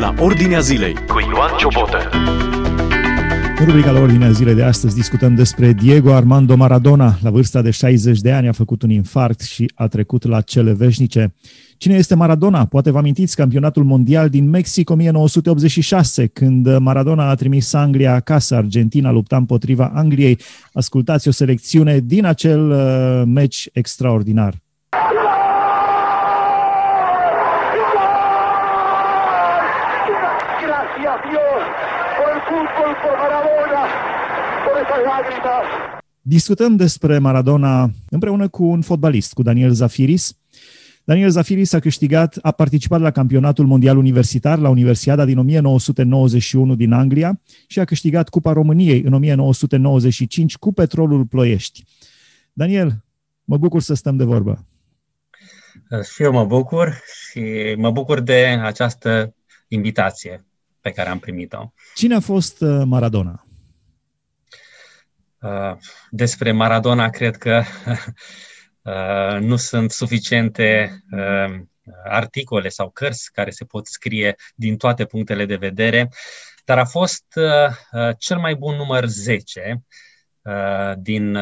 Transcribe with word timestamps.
la 0.00 0.14
Ordinea 0.18 0.60
Zilei 0.60 0.94
cu 0.94 1.20
Ioan 1.32 1.56
Ciobotă. 1.58 1.98
În 3.58 3.66
rubrica 3.66 3.90
la 3.90 4.00
Ordinea 4.00 4.30
Zilei 4.30 4.54
de 4.54 4.62
astăzi 4.62 4.94
discutăm 4.94 5.34
despre 5.34 5.72
Diego 5.72 6.12
Armando 6.12 6.56
Maradona. 6.56 7.14
La 7.22 7.30
vârsta 7.30 7.62
de 7.62 7.70
60 7.70 8.20
de 8.20 8.32
ani 8.32 8.48
a 8.48 8.52
făcut 8.52 8.82
un 8.82 8.90
infarct 8.90 9.40
și 9.40 9.72
a 9.74 9.86
trecut 9.86 10.24
la 10.24 10.40
cele 10.40 10.72
veșnice. 10.72 11.34
Cine 11.76 11.94
este 11.94 12.14
Maradona? 12.14 12.64
Poate 12.64 12.90
vă 12.90 12.98
amintiți 12.98 13.36
campionatul 13.36 13.84
mondial 13.84 14.28
din 14.28 14.50
Mexic 14.50 14.90
1986, 14.90 16.26
când 16.26 16.78
Maradona 16.78 17.28
a 17.28 17.34
trimis 17.34 17.72
Anglia 17.72 18.14
acasă, 18.14 18.56
Argentina 18.56 19.10
lupta 19.10 19.36
împotriva 19.36 19.92
Angliei. 19.94 20.38
Ascultați 20.72 21.28
o 21.28 21.30
selecțiune 21.30 21.98
din 21.98 22.24
acel 22.24 22.70
uh, 22.70 23.22
meci 23.26 23.68
extraordinar. 23.72 24.54
Discutăm 36.22 36.76
despre 36.76 37.18
Maradona 37.18 37.90
împreună 38.10 38.48
cu 38.48 38.64
un 38.64 38.82
fotbalist, 38.82 39.32
cu 39.32 39.42
Daniel 39.42 39.70
Zafiris. 39.70 40.36
Daniel 41.04 41.30
Zafiris 41.30 41.72
a 41.72 41.78
câștigat, 41.78 42.38
a 42.42 42.50
participat 42.50 43.00
la 43.00 43.10
campionatul 43.10 43.66
mondial 43.66 43.96
universitar 43.96 44.58
la 44.58 44.68
Universiada 44.68 45.24
din 45.24 45.38
1991 45.38 46.74
din 46.74 46.92
Anglia 46.92 47.40
și 47.66 47.80
a 47.80 47.84
câștigat 47.84 48.28
Cupa 48.28 48.52
României 48.52 49.02
în 49.02 49.12
1995 49.12 50.56
cu 50.56 50.72
Petrolul 50.72 51.24
Ploiești. 51.24 51.84
Daniel, 52.52 53.04
mă 53.44 53.56
bucur 53.56 53.80
să 53.80 53.94
stăm 53.94 54.16
de 54.16 54.24
vorbă. 54.24 54.64
Și 56.12 56.22
eu 56.22 56.32
mă 56.32 56.44
bucur 56.44 57.02
și 57.30 57.74
mă 57.76 57.90
bucur 57.90 58.20
de 58.20 58.58
această 58.62 59.34
invitație 59.68 60.44
pe 60.80 60.90
care 60.90 61.08
am 61.08 61.18
primit-o. 61.18 61.72
Cine 61.94 62.14
a 62.14 62.20
fost 62.20 62.60
uh, 62.60 62.82
Maradona? 62.84 63.44
Uh, 65.40 65.76
despre 66.10 66.52
Maradona 66.52 67.10
cred 67.10 67.36
că 67.36 67.62
uh, 68.82 69.40
nu 69.40 69.56
sunt 69.56 69.90
suficiente 69.90 70.98
uh, 71.10 71.60
articole 72.04 72.68
sau 72.68 72.90
cărți 72.90 73.32
care 73.32 73.50
se 73.50 73.64
pot 73.64 73.86
scrie 73.86 74.34
din 74.54 74.76
toate 74.76 75.04
punctele 75.04 75.44
de 75.44 75.56
vedere, 75.56 76.08
dar 76.64 76.78
a 76.78 76.84
fost 76.84 77.24
cel 78.18 78.38
mai 78.38 78.54
bun 78.54 78.76
număr 78.76 79.06
10 79.06 79.84
din 80.96 81.38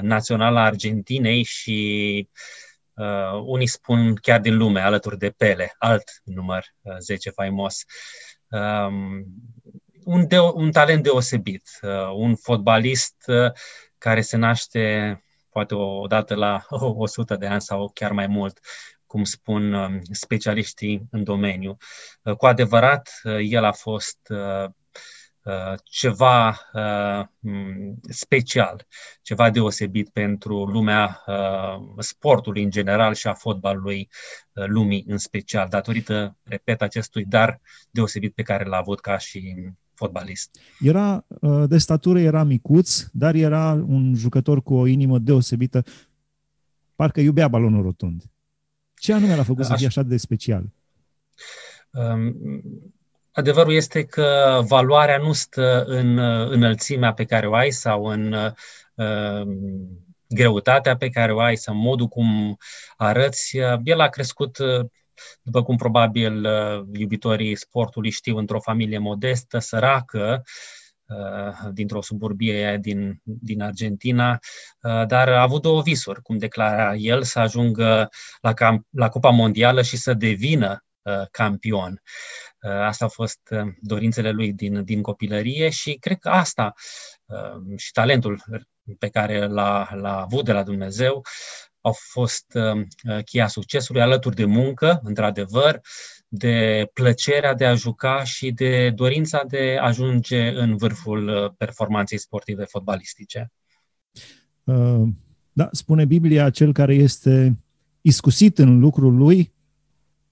Naționala 0.00 0.64
Argentinei 0.64 1.42
și 1.42 2.28
unii 3.44 3.66
spun 3.66 4.14
chiar 4.14 4.40
din 4.40 4.56
lume, 4.56 4.80
alături 4.80 5.18
de 5.18 5.30
Pele, 5.30 5.74
alt 5.78 6.04
număr 6.24 6.64
10 6.98 7.30
faimos. 7.30 7.84
Um, 8.54 9.24
un, 10.04 10.26
de, 10.28 10.38
un 10.38 10.70
talent 10.70 11.02
deosebit, 11.02 11.62
uh, 11.82 12.12
un 12.14 12.36
fotbalist 12.36 13.24
uh, 13.26 13.52
care 13.98 14.20
se 14.20 14.36
naște 14.36 15.18
poate 15.50 15.74
o 15.74 16.06
dată 16.06 16.34
la 16.34 16.66
100 16.70 17.36
de 17.36 17.46
ani 17.46 17.60
sau 17.60 17.90
chiar 17.94 18.12
mai 18.12 18.26
mult, 18.26 18.58
cum 19.06 19.24
spun 19.24 19.72
um, 19.72 20.00
specialiștii 20.10 21.06
în 21.10 21.24
domeniu. 21.24 21.76
Uh, 22.22 22.36
cu 22.36 22.46
adevărat, 22.46 23.10
el 23.40 23.64
a 23.64 23.72
fost 23.72 24.18
ceva 25.84 26.60
special, 28.08 28.86
ceva 29.22 29.50
deosebit 29.50 30.08
pentru 30.08 30.64
lumea 30.64 31.24
sportului 31.98 32.62
în 32.62 32.70
general 32.70 33.14
și 33.14 33.26
a 33.26 33.34
fotbalului 33.34 34.08
lumii 34.52 35.04
în 35.08 35.18
special, 35.18 35.68
datorită, 35.68 36.36
repet, 36.42 36.82
acestui 36.82 37.24
dar 37.24 37.60
deosebit 37.90 38.34
pe 38.34 38.42
care 38.42 38.64
l-a 38.64 38.76
avut 38.76 39.00
ca 39.00 39.18
și 39.18 39.54
fotbalist. 39.94 40.60
Era 40.80 41.24
uh, 41.28 41.68
de 41.68 41.78
statură, 41.78 42.18
era 42.18 42.42
micuț, 42.42 43.04
dar 43.12 43.34
era 43.34 43.72
un 43.72 44.14
jucător 44.14 44.62
cu 44.62 44.74
o 44.74 44.86
inimă 44.86 45.18
deosebită. 45.18 45.84
Parcă 46.94 47.20
iubea 47.20 47.48
balonul 47.48 47.82
rotund. 47.82 48.22
Ce 48.94 49.12
anume 49.12 49.36
l-a 49.36 49.42
făcut 49.42 49.64
să 49.64 49.74
fie 49.76 49.86
așa 49.86 50.02
de 50.02 50.16
special? 50.16 50.72
Um, 51.90 52.36
adevărul 53.34 53.72
este 53.72 54.04
că 54.04 54.60
valoarea 54.66 55.18
nu 55.18 55.32
stă 55.32 55.84
în 55.86 56.18
uh, 56.18 56.48
înălțimea 56.50 57.12
pe 57.12 57.24
care 57.24 57.46
o 57.46 57.54
ai 57.54 57.70
sau 57.70 58.04
în 58.04 58.32
uh, 58.94 59.46
greutatea 60.28 60.96
pe 60.96 61.08
care 61.08 61.32
o 61.32 61.40
ai 61.40 61.56
sau 61.56 61.74
modul 61.74 62.06
cum 62.06 62.56
arăți. 62.96 63.56
El 63.84 64.00
a 64.00 64.08
crescut 64.08 64.58
după 65.42 65.62
cum 65.62 65.76
probabil 65.76 66.44
uh, 66.44 66.86
iubitorii 66.92 67.56
sportului 67.56 68.10
știu, 68.10 68.36
într-o 68.36 68.60
familie 68.60 68.98
modestă, 68.98 69.58
săracă, 69.58 70.42
uh, 71.06 71.70
dintr-o 71.72 72.02
suburbie 72.02 72.78
din, 72.80 73.20
din 73.22 73.62
Argentina, 73.62 74.38
uh, 74.80 75.06
dar 75.06 75.28
a 75.28 75.42
avut 75.42 75.62
două 75.62 75.82
visuri, 75.82 76.22
cum 76.22 76.38
declara 76.38 76.94
el, 76.94 77.22
să 77.22 77.38
ajungă 77.38 78.08
la, 78.40 78.52
camp, 78.52 78.86
la 78.90 79.08
Cupa 79.08 79.30
Mondială 79.30 79.82
și 79.82 79.96
să 79.96 80.14
devină 80.14 80.78
campion. 81.30 82.02
Asta 82.64 83.04
au 83.04 83.10
fost 83.10 83.54
dorințele 83.80 84.30
lui 84.30 84.52
din, 84.52 84.84
din 84.84 85.02
copilărie 85.02 85.68
și 85.68 85.92
cred 85.92 86.18
că 86.18 86.28
asta 86.28 86.74
și 87.76 87.92
talentul 87.92 88.42
pe 88.98 89.08
care 89.08 89.46
l-a, 89.46 89.88
l-a 89.94 90.20
avut 90.20 90.44
de 90.44 90.52
la 90.52 90.62
Dumnezeu 90.62 91.22
au 91.84 91.94
fost 91.96 92.44
uh, 92.54 92.86
uh, 93.08 93.24
cheia 93.24 93.46
succesului, 93.46 94.02
alături 94.02 94.34
de 94.34 94.44
muncă, 94.44 95.00
într-adevăr, 95.02 95.80
de 96.28 96.90
plăcerea 96.92 97.54
de 97.54 97.64
a 97.64 97.74
juca 97.74 98.24
și 98.24 98.50
de 98.50 98.90
dorința 98.90 99.42
de 99.48 99.76
a 99.80 99.84
ajunge 99.84 100.48
în 100.48 100.76
vârful 100.76 101.28
uh, 101.28 101.52
performanței 101.56 102.18
sportive 102.18 102.64
fotbalistice. 102.64 103.52
Da, 105.52 105.68
spune 105.72 106.04
Biblia, 106.04 106.50
cel 106.50 106.72
care 106.72 106.94
este 106.94 107.58
iscusit 108.00 108.58
în 108.58 108.78
lucrul 108.78 109.16
lui 109.16 109.52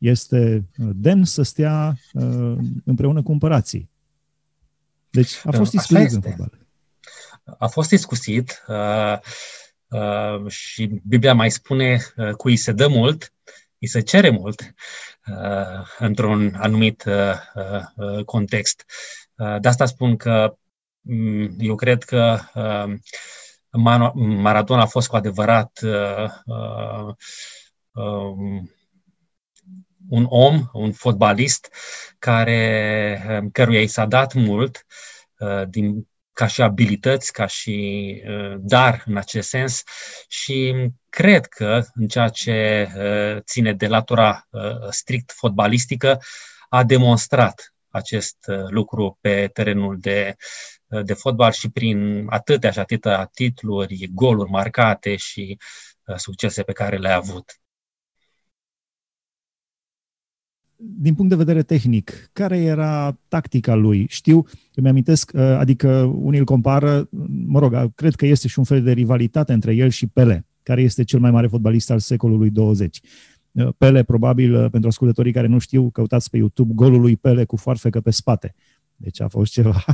este 0.03 0.65
demn 0.77 1.25
să 1.25 1.43
stea 1.43 1.97
împreună 2.85 3.23
cu 3.23 3.33
împărații. 3.33 3.91
Deci 5.11 5.41
a 5.45 5.51
fost 5.51 5.73
iscusit 5.73 6.11
în 6.11 6.21
fotbal. 6.21 6.59
A 7.59 7.67
fost 7.67 7.91
iscusit. 7.91 8.63
Uh, 8.69 9.19
Uh, 9.93 10.51
și 10.51 11.01
Biblia 11.09 11.35
mai 11.35 11.51
spune 11.51 12.01
uh, 12.17 12.31
cui 12.31 12.57
se 12.57 12.73
dă 12.73 12.89
mult, 12.89 13.33
îi 13.79 13.89
se 13.89 14.01
cere 14.01 14.31
mult 14.31 14.75
uh, 15.27 15.87
într-un 15.99 16.55
anumit 16.59 17.05
context. 18.25 18.85
De 19.61 19.69
asta 19.69 19.87
spun 19.87 20.17
că 20.17 20.57
mm, 21.01 21.55
eu 21.59 21.75
cred 21.75 22.03
că 22.03 22.39
Maradona 24.17 24.83
a 24.83 24.87
fost 24.87 25.09
cu 25.09 25.17
adevărat 25.17 25.81
um, 27.93 28.71
un 30.09 30.27
om, 30.29 30.63
un 30.73 30.93
fotbalist 30.93 31.75
care, 32.19 33.49
căruia 33.53 33.81
i 33.81 33.87
s-a 33.87 34.07
dat 34.07 34.35
mult 34.35 34.87
din 35.69 36.07
ca 36.33 36.47
și 36.47 36.63
abilități, 36.63 37.33
ca 37.33 37.47
și 37.47 38.23
uh, 38.27 38.55
dar 38.59 39.03
în 39.07 39.17
acest 39.17 39.49
sens 39.49 39.83
și 40.29 40.75
cred 41.09 41.47
că 41.47 41.83
în 41.95 42.09
ceea 42.09 42.29
ce 42.29 42.89
uh, 42.97 43.43
ține 43.43 43.73
de 43.73 43.87
latura 43.87 44.47
uh, 44.51 44.61
strict 44.91 45.33
fotbalistică 45.33 46.21
a 46.69 46.85
demonstrat 46.85 47.75
acest 47.89 48.37
lucru 48.69 49.19
pe 49.21 49.51
terenul 49.53 49.97
de, 50.01 50.37
de 51.03 51.15
fotbal 51.15 51.53
și 51.53 51.71
prin 51.71 52.27
atâtea 52.29 52.71
și 52.71 52.79
atâtea 52.79 53.25
titluri, 53.25 54.09
goluri 54.13 54.51
marcate 54.51 55.17
și 55.17 55.59
succese 56.17 56.63
pe 56.63 56.73
care 56.73 56.97
le-a 56.97 57.17
avut. 57.17 57.62
Din 60.85 61.15
punct 61.15 61.31
de 61.31 61.37
vedere 61.37 61.63
tehnic, 61.63 62.31
care 62.33 62.59
era 62.59 63.19
tactica 63.29 63.75
lui? 63.75 64.07
Știu, 64.09 64.47
îmi 64.75 64.89
amintesc, 64.89 65.31
uh, 65.35 65.41
adică 65.41 66.03
unii 66.03 66.39
îl 66.39 66.45
compară, 66.45 67.09
mă 67.47 67.59
rog, 67.59 67.95
cred 67.95 68.15
că 68.15 68.27
este 68.27 68.49
și 68.49 68.59
un 68.59 68.65
fel 68.65 68.83
de 68.83 68.93
rivalitate 68.93 69.53
între 69.53 69.75
el 69.75 69.89
și 69.89 70.07
Pele, 70.07 70.47
care 70.63 70.83
este 70.83 71.05
cel 71.05 71.21
mai 71.21 71.31
mare 71.31 71.47
fotbalist 71.47 71.91
al 71.91 71.99
secolului 71.99 72.51
20. 72.51 73.01
Uh, 73.53 73.69
Pele, 73.79 74.03
probabil, 74.03 74.55
uh, 74.55 74.71
pentru 74.71 74.89
ascultătorii 74.89 75.33
care 75.33 75.47
nu 75.47 75.59
știu, 75.59 75.91
căutați 75.91 76.31
pe 76.31 76.37
YouTube 76.37 76.73
golul 76.75 77.01
lui 77.01 77.17
Pele 77.17 77.45
cu 77.45 77.57
foarfecă 77.57 78.01
pe 78.01 78.11
spate. 78.11 78.55
Deci 78.97 79.21
a 79.21 79.29
fost 79.29 79.53
ceva 79.53 79.85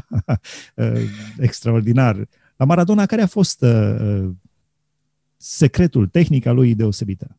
extraordinar. 1.38 2.28
La 2.56 2.64
Maradona, 2.64 3.06
care 3.06 3.22
a 3.22 3.26
fost 3.26 3.64
secretul, 5.36 6.06
tehnica 6.06 6.52
lui 6.52 6.74
deosebită? 6.74 7.38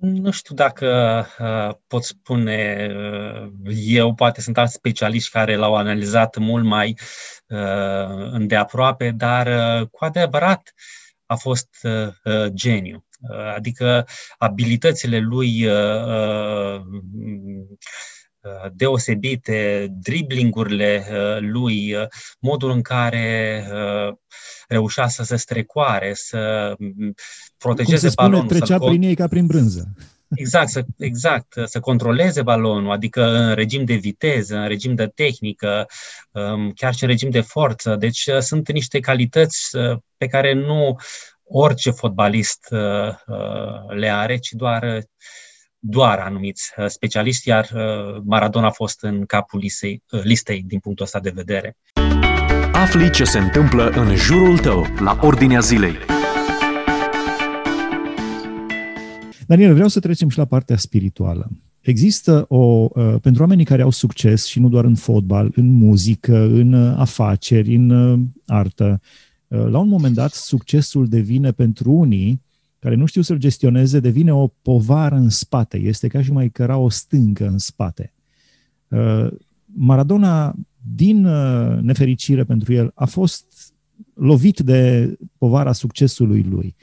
Nu 0.00 0.30
știu 0.30 0.54
dacă 0.54 1.26
uh, 1.38 1.76
pot 1.86 2.04
spune 2.04 2.88
uh, 2.96 3.50
eu, 3.86 4.14
poate 4.14 4.40
sunt 4.40 4.58
alți 4.58 4.74
specialiști 4.74 5.30
care 5.30 5.56
l-au 5.56 5.74
analizat 5.74 6.36
mult 6.36 6.64
mai 6.64 6.98
uh, 7.46 8.28
îndeaproape, 8.30 9.10
dar 9.10 9.46
uh, 9.46 9.86
cu 9.88 10.04
adevărat 10.04 10.74
a 11.26 11.34
fost 11.34 11.68
uh, 11.82 12.08
uh 12.24 12.46
geniu. 12.46 13.06
Uh, 13.20 13.54
adică 13.54 14.06
abilitățile 14.38 15.18
lui 15.18 15.66
uh, 15.66 16.80
uh, 18.40 18.70
deosebite, 18.72 19.86
driblingurile 19.90 21.06
lui, 21.40 21.96
modul 22.40 22.70
în 22.70 22.82
care 22.82 23.66
reușea 24.68 25.08
să 25.08 25.22
se 25.22 25.36
strecoare, 25.36 26.12
să 26.14 26.74
protejeze 27.58 27.98
Cum 27.98 28.00
se 28.00 28.08
spune, 28.08 28.28
balonul. 28.28 28.48
trecea 28.48 28.78
prin 28.78 29.02
ei 29.02 29.14
ca 29.14 29.28
prin 29.28 29.46
brânză. 29.46 29.88
Exact, 30.34 30.68
să, 30.68 30.84
exact, 30.98 31.54
să 31.64 31.80
controleze 31.80 32.42
balonul, 32.42 32.92
adică 32.92 33.24
în 33.24 33.54
regim 33.54 33.84
de 33.84 33.94
viteză, 33.94 34.56
în 34.56 34.68
regim 34.68 34.94
de 34.94 35.06
tehnică, 35.06 35.86
um, 36.30 36.72
chiar 36.72 36.94
și 36.94 37.02
în 37.02 37.08
regim 37.08 37.30
de 37.30 37.40
forță. 37.40 37.96
Deci 37.96 38.26
uh, 38.26 38.38
sunt 38.38 38.72
niște 38.72 39.00
calități 39.00 39.76
uh, 39.76 39.98
pe 40.16 40.26
care 40.26 40.52
nu 40.52 40.96
orice 41.44 41.90
fotbalist 41.90 42.68
uh, 42.70 43.14
le 43.88 44.08
are, 44.08 44.36
ci 44.36 44.50
doar, 44.50 45.00
doar 45.78 46.18
anumiți 46.18 46.72
specialiști, 46.86 47.48
iar 47.48 47.68
Maradona 48.24 48.66
a 48.66 48.70
fost 48.70 49.02
în 49.02 49.26
capul 49.26 49.58
listei, 49.58 50.02
listei 50.08 50.62
din 50.62 50.78
punctul 50.78 51.04
ăsta 51.04 51.20
de 51.20 51.30
vedere. 51.30 51.76
Afli 52.88 53.10
ce 53.10 53.24
se 53.24 53.38
întâmplă 53.38 53.88
în 53.88 54.16
jurul 54.16 54.58
tău, 54.58 54.86
la 55.00 55.18
Ordinea 55.22 55.60
Zilei. 55.60 55.94
Daniel, 59.46 59.72
vreau 59.74 59.88
să 59.88 60.00
trecem 60.00 60.28
și 60.28 60.38
la 60.38 60.44
partea 60.44 60.76
spirituală. 60.76 61.50
Există 61.80 62.44
o, 62.48 62.56
uh, 62.56 63.14
pentru 63.20 63.42
oamenii 63.42 63.64
care 63.64 63.82
au 63.82 63.90
succes 63.90 64.44
și 64.44 64.60
nu 64.60 64.68
doar 64.68 64.84
în 64.84 64.94
fotbal, 64.94 65.52
în 65.54 65.66
muzică, 65.66 66.36
în 66.36 66.72
uh, 66.72 66.94
afaceri, 66.98 67.74
în 67.74 67.90
uh, 67.90 68.20
artă, 68.46 69.00
la 69.48 69.78
un 69.78 69.88
moment 69.88 70.14
dat 70.14 70.32
succesul 70.32 71.08
devine 71.08 71.52
pentru 71.52 71.92
unii 71.92 72.42
care 72.78 72.94
nu 72.94 73.06
știu 73.06 73.22
să-l 73.22 73.36
gestioneze, 73.36 74.00
devine 74.00 74.32
o 74.32 74.46
povară 74.46 75.14
în 75.14 75.28
spate. 75.28 75.78
Este 75.78 76.08
ca 76.08 76.22
și 76.22 76.32
mai 76.32 76.48
căra 76.48 76.76
o 76.76 76.88
stâncă 76.88 77.46
în 77.46 77.58
spate. 77.58 78.12
Maradona, 79.64 80.54
din 80.94 81.20
nefericire 81.80 82.44
pentru 82.44 82.72
el, 82.72 82.90
a 82.94 83.04
fost 83.04 83.72
lovit 84.14 84.58
de 84.58 85.12
povara 85.38 85.72
succesului 85.72 86.42
lui. 86.42 86.74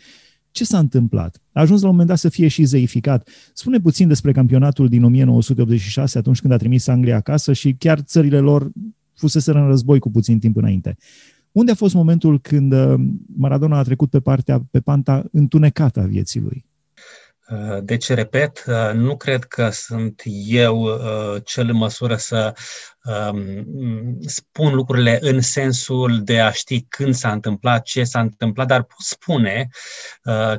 Ce 0.52 0.64
s-a 0.64 0.80
întâmplat? 0.80 1.42
A 1.52 1.62
ajuns 1.62 1.82
la 1.82 1.86
un 1.86 1.92
moment 1.92 2.10
dat 2.10 2.18
să 2.18 2.30
fie 2.30 2.48
și 2.48 2.64
zeificat. 2.64 3.30
Spune 3.54 3.80
puțin 3.80 4.08
despre 4.08 4.32
campionatul 4.32 4.88
din 4.88 5.04
1986, 5.04 6.18
atunci 6.18 6.42
când 6.42 6.54
a 6.54 6.58
trimis 6.58 6.88
Anglia 6.88 7.16
acasă 7.16 7.54
și 7.54 7.74
chiar 7.74 8.00
țările 8.00 8.40
lor 8.40 8.72
fuseseră 9.14 9.60
în 9.60 9.68
război 9.68 10.00
cu 10.00 10.12
puțin 10.12 10.40
timp 10.40 10.58
înainte. 10.58 10.98
Unde 11.52 11.72
a 11.72 11.76
fost 11.76 11.94
momentul 11.94 12.40
când 12.40 12.74
uh, 12.74 12.94
Maradona 13.38 13.78
a 13.78 13.84
trecut 13.84 14.10
pe 14.10 14.20
partea, 14.20 14.68
pe 14.72 14.80
panta 14.80 15.26
întunecată 15.32 16.00
a 16.00 16.06
vieții 16.06 16.40
lui? 16.40 16.66
Uh, 17.50 17.78
deci, 17.82 18.10
repet, 18.10 18.64
uh, 18.68 18.92
nu 18.94 19.18
cred 19.18 19.44
că 19.44 19.70
sunt 19.70 20.22
eu 20.48 20.82
uh, 20.82 21.42
cel 21.44 21.70
în 21.70 21.76
măsură 21.76 22.16
să 22.16 22.54
um, 23.04 23.66
spun 24.26 24.74
lucrurile 24.74 25.18
în 25.22 25.42
sensul 25.42 26.24
de 26.24 26.40
a 26.40 26.52
ști 26.52 26.82
când 26.82 27.14
s-a 27.14 27.32
întâmplat, 27.32 27.84
ce 27.84 28.04
s-a 28.04 28.20
întâmplat, 28.20 28.68
dar 28.68 28.84
pot 28.84 29.00
spune 29.00 29.68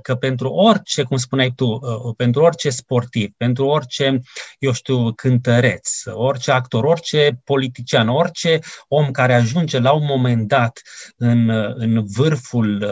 că 0.02 0.14
pentru 0.14 0.48
orice, 0.48 1.02
cum 1.02 1.16
spuneai 1.16 1.52
tu, 1.56 1.80
pentru 2.16 2.42
orice 2.42 2.70
sportiv, 2.70 3.32
pentru 3.36 3.66
orice, 3.66 4.20
eu 4.58 4.72
știu, 4.72 5.12
cântăreț, 5.12 5.90
orice 6.04 6.50
actor, 6.50 6.84
orice 6.84 7.40
politician, 7.44 8.08
orice 8.08 8.58
om 8.88 9.10
care 9.10 9.34
ajunge 9.34 9.78
la 9.78 9.92
un 9.92 10.04
moment 10.04 10.48
dat 10.48 10.80
în, 11.16 11.48
în 11.76 12.04
vârful 12.06 12.84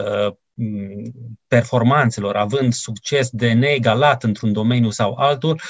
performanțelor, 1.47 2.35
având 2.35 2.73
succes 2.73 3.29
de 3.29 3.51
neegalat 3.51 4.23
într-un 4.23 4.53
domeniu 4.53 4.89
sau 4.89 5.13
altul, 5.13 5.61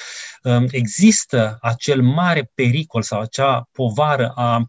um, 0.44 0.68
există 0.72 1.58
acel 1.62 2.02
mare 2.02 2.52
pericol 2.54 3.02
sau 3.02 3.20
acea 3.20 3.70
povară 3.72 4.32
a, 4.36 4.66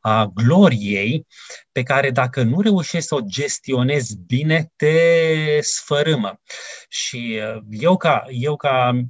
a 0.00 0.26
gloriei 0.34 1.26
pe 1.72 1.82
care 1.82 2.10
dacă 2.10 2.42
nu 2.42 2.60
reușești 2.60 3.06
să 3.06 3.14
o 3.14 3.20
gestionezi 3.20 4.16
bine, 4.26 4.72
te 4.76 4.94
sfărâmă. 5.60 6.40
Și 6.88 7.40
uh, 7.54 7.62
eu 7.70 7.96
ca, 7.96 8.24
eu 8.28 8.56
ca 8.56 9.00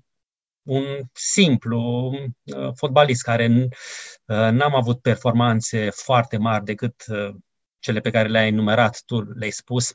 un 0.62 1.00
simplu 1.12 2.10
uh, 2.42 2.70
fotbalist 2.74 3.22
care 3.22 3.46
uh, 3.46 3.68
n-am 4.50 4.74
avut 4.74 5.00
performanțe 5.00 5.90
foarte 5.90 6.36
mari 6.36 6.64
decât 6.64 7.04
cele 7.80 8.00
pe 8.00 8.10
care 8.10 8.28
le-ai 8.28 8.46
enumerat 8.46 9.02
tu, 9.06 9.20
le-ai 9.20 9.50
spus. 9.50 9.92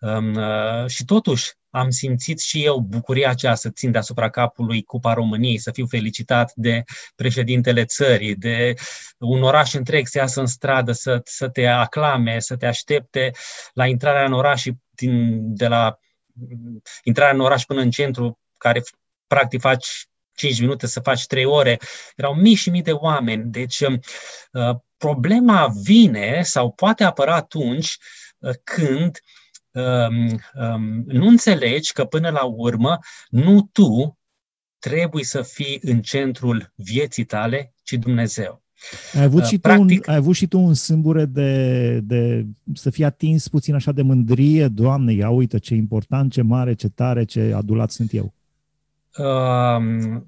Um, 0.00 0.34
uh, 0.34 0.86
și 0.86 1.04
totuși 1.04 1.52
am 1.70 1.90
simțit 1.90 2.40
și 2.40 2.64
eu 2.64 2.78
bucuria 2.78 3.30
aceea 3.30 3.54
să 3.54 3.70
țin 3.70 3.90
deasupra 3.90 4.30
capului 4.30 4.82
Cupa 4.82 5.12
României, 5.12 5.58
să 5.58 5.70
fiu 5.70 5.86
felicitat 5.86 6.52
de 6.54 6.82
președintele 7.14 7.84
țării, 7.84 8.36
de 8.36 8.74
un 9.18 9.42
oraș 9.42 9.72
întreg 9.72 10.06
să 10.06 10.18
iasă 10.18 10.40
în 10.40 10.46
stradă, 10.46 10.92
să, 10.92 11.20
să 11.24 11.48
te 11.48 11.66
aclame, 11.66 12.38
să 12.38 12.56
te 12.56 12.66
aștepte 12.66 13.30
la 13.72 13.86
intrarea 13.86 14.24
în 14.24 14.32
oraș 14.32 14.60
și 14.60 14.72
din, 14.90 15.40
de 15.54 15.68
la 15.68 15.98
intrarea 17.02 17.34
în 17.34 17.40
oraș 17.40 17.64
până 17.64 17.80
în 17.80 17.90
centru, 17.90 18.38
care 18.56 18.82
practic 19.26 19.60
faci 19.60 20.08
5 20.34 20.60
minute 20.60 20.86
să 20.86 21.00
faci 21.00 21.26
3 21.26 21.44
ore. 21.44 21.78
Erau 22.16 22.34
mii 22.34 22.54
și 22.54 22.70
mii 22.70 22.82
de 22.82 22.92
oameni. 22.92 23.44
Deci 23.50 23.80
uh, 23.80 24.76
problema 25.04 25.72
vine 25.82 26.40
sau 26.42 26.70
poate 26.70 27.04
apăra 27.04 27.34
atunci 27.34 27.96
uh, 28.38 28.52
când 28.64 29.18
um, 29.70 30.40
um, 30.54 31.04
nu 31.06 31.26
înțelegi 31.26 31.92
că 31.92 32.04
până 32.04 32.30
la 32.30 32.44
urmă 32.44 32.98
nu 33.28 33.68
tu 33.72 34.18
trebuie 34.78 35.24
să 35.24 35.42
fii 35.42 35.78
în 35.82 36.00
centrul 36.00 36.72
vieții 36.74 37.24
tale, 37.24 37.74
ci 37.82 37.92
Dumnezeu. 37.92 38.62
Ai 39.14 39.22
avut, 39.22 39.40
uh, 39.40 39.46
și 39.46 39.58
Practic, 39.58 40.02
tu 40.02 40.10
un, 40.10 40.14
ai 40.14 40.16
avut 40.16 40.34
și 40.34 40.46
tu 40.46 40.58
un 40.58 40.74
sâmbure 40.74 41.24
de, 41.24 42.00
de 42.00 42.46
să 42.74 42.90
fii 42.90 43.04
atins 43.04 43.48
puțin 43.48 43.74
așa 43.74 43.92
de 43.92 44.02
mândrie, 44.02 44.68
Doamne, 44.68 45.12
ia 45.12 45.30
uite 45.30 45.58
ce 45.58 45.74
important, 45.74 46.32
ce 46.32 46.42
mare, 46.42 46.74
ce 46.74 46.88
tare, 46.88 47.24
ce 47.24 47.52
adulat 47.56 47.90
sunt 47.90 48.12
eu. 48.12 48.34
Uh, 49.18 50.22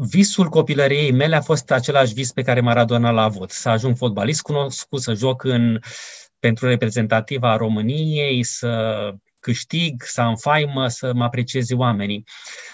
visul 0.00 0.48
copilăriei 0.48 1.12
mele 1.12 1.36
a 1.36 1.40
fost 1.40 1.70
același 1.70 2.14
vis 2.14 2.32
pe 2.32 2.42
care 2.42 2.60
Maradona 2.60 3.10
l-a 3.10 3.22
avut. 3.22 3.50
Să 3.50 3.68
ajung 3.68 3.96
fotbalist 3.96 4.42
cunoscut, 4.42 5.00
să 5.00 5.12
joc 5.12 5.44
în, 5.44 5.78
pentru 6.38 6.66
reprezentativa 6.66 7.56
României, 7.56 8.42
să 8.42 9.12
câștig, 9.40 10.02
să 10.02 10.20
am 10.20 10.36
faimă, 10.36 10.88
să 10.88 11.12
mă 11.14 11.24
aprecieze 11.24 11.74
oamenii. 11.74 12.24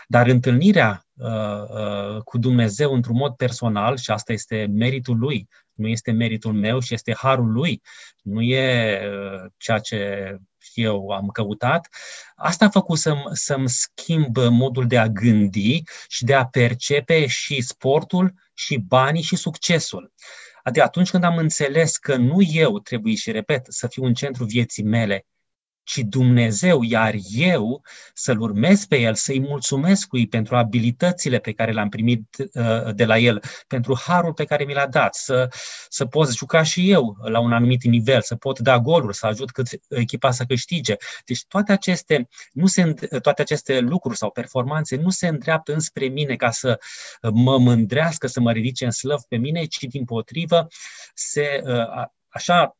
Dar 0.06 0.26
întâlnirea 0.26 1.06
uh, 1.14 1.28
uh, 1.28 2.22
cu 2.22 2.38
Dumnezeu 2.38 2.94
într-un 2.94 3.16
mod 3.16 3.34
personal, 3.34 3.96
și 3.96 4.10
asta 4.10 4.32
este 4.32 4.66
meritul 4.70 5.18
lui, 5.18 5.48
nu 5.72 5.88
este 5.88 6.10
meritul 6.10 6.52
meu 6.52 6.80
și 6.80 6.94
este 6.94 7.14
harul 7.16 7.52
lui, 7.52 7.82
nu 8.22 8.42
e 8.42 9.00
uh, 9.08 9.50
ceea 9.56 9.78
ce 9.78 10.36
eu 10.74 11.08
am 11.08 11.28
căutat, 11.28 11.88
asta 12.36 12.64
a 12.64 12.68
făcut 12.68 12.98
să-mi, 12.98 13.22
să-mi 13.32 13.68
schimb 13.68 14.36
modul 14.36 14.86
de 14.86 14.98
a 14.98 15.08
gândi 15.08 15.82
și 16.08 16.24
de 16.24 16.34
a 16.34 16.46
percepe 16.46 17.26
și 17.26 17.60
sportul, 17.60 18.34
și 18.54 18.78
banii, 18.78 19.22
și 19.22 19.36
succesul. 19.36 20.12
Adică 20.62 20.84
atunci 20.84 21.10
când 21.10 21.24
am 21.24 21.36
înțeles 21.36 21.96
că 21.96 22.16
nu 22.16 22.42
eu 22.42 22.78
trebuie 22.78 23.14
și 23.14 23.30
repet 23.30 23.66
să 23.68 23.86
fiu 23.86 24.04
în 24.04 24.14
centru 24.14 24.44
vieții 24.44 24.84
mele, 24.84 25.26
ci 25.84 25.98
Dumnezeu, 25.98 26.82
iar 26.82 27.14
eu 27.30 27.82
să-L 28.14 28.40
urmez 28.40 28.84
pe 28.84 28.96
El, 28.96 29.14
să-i 29.14 29.40
mulțumesc 29.40 30.12
lui 30.12 30.26
pentru 30.26 30.56
abilitățile 30.56 31.38
pe 31.38 31.52
care 31.52 31.72
le-am 31.72 31.88
primit 31.88 32.36
uh, 32.38 32.94
de 32.94 33.04
la 33.04 33.18
El, 33.18 33.42
pentru 33.66 33.98
harul 34.06 34.32
pe 34.32 34.44
care 34.44 34.64
mi 34.64 34.74
l-a 34.74 34.86
dat, 34.86 35.14
să, 35.14 35.48
să 35.88 36.06
pot 36.06 36.34
juca 36.34 36.62
și 36.62 36.90
eu 36.90 37.16
la 37.22 37.40
un 37.40 37.52
anumit 37.52 37.84
nivel, 37.84 38.22
să 38.22 38.36
pot 38.36 38.58
da 38.58 38.78
goluri, 38.78 39.16
să 39.16 39.26
ajut 39.26 39.50
cât 39.50 39.68
echipa 39.88 40.30
să 40.30 40.44
câștige. 40.44 40.96
Deci 41.24 41.44
toate 41.48 41.72
aceste, 41.72 42.28
nu 42.52 42.66
se, 42.66 42.92
toate 43.22 43.42
aceste 43.42 43.78
lucruri 43.78 44.16
sau 44.16 44.30
performanțe 44.30 44.96
nu 44.96 45.10
se 45.10 45.26
îndreaptă 45.26 45.72
înspre 45.72 46.06
mine 46.06 46.36
ca 46.36 46.50
să 46.50 46.78
mă 47.32 47.58
mândrească, 47.58 48.26
să 48.26 48.40
mă 48.40 48.52
ridice 48.52 48.84
în 48.84 48.90
slăv 48.90 49.20
pe 49.28 49.36
mine, 49.36 49.64
ci 49.64 49.82
din 49.82 50.04
potrivă 50.04 50.66
se, 51.14 51.62
uh, 51.64 52.04
așa 52.28 52.76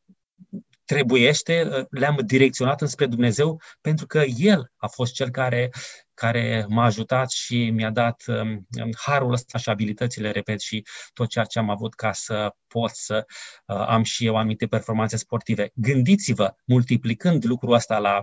trebuiește, 0.84 1.68
uh, 1.70 1.84
le-am 1.90 2.18
direcționat 2.24 2.80
înspre 2.80 3.06
Dumnezeu 3.06 3.60
pentru 3.80 4.06
că 4.06 4.22
El 4.36 4.70
a 4.76 4.86
fost 4.86 5.12
Cel 5.12 5.30
care, 5.30 5.70
care 6.14 6.66
m-a 6.68 6.84
ajutat 6.84 7.30
și 7.30 7.70
mi-a 7.70 7.90
dat 7.90 8.22
um, 8.26 8.66
um, 8.82 8.90
harul 8.96 9.32
ăsta 9.32 9.58
și 9.58 9.68
abilitățile, 9.68 10.30
repet, 10.30 10.60
și 10.60 10.86
tot 11.12 11.28
ceea 11.28 11.44
ce 11.44 11.58
am 11.58 11.70
avut 11.70 11.94
ca 11.94 12.12
să 12.12 12.54
pot 12.66 12.90
să 12.90 13.24
uh, 13.66 13.76
am 13.76 14.02
și 14.02 14.26
eu 14.26 14.36
anumite 14.36 14.66
performanțe 14.66 15.16
sportive. 15.16 15.70
Gândiți-vă, 15.74 16.54
multiplicând 16.64 17.44
lucrul 17.44 17.72
ăsta 17.72 17.98
la, 17.98 18.22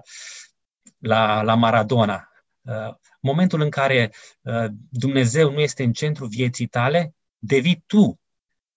la, 0.97 1.41
la 1.41 1.55
Maradona, 1.55 2.31
uh, 2.61 2.93
momentul 3.21 3.61
în 3.61 3.69
care 3.69 4.11
Dumnezeu 4.89 5.51
nu 5.51 5.59
este 5.59 5.83
în 5.83 5.93
centru 5.93 6.25
vieții 6.25 6.67
tale, 6.67 7.15
devii 7.37 7.83
tu 7.87 8.20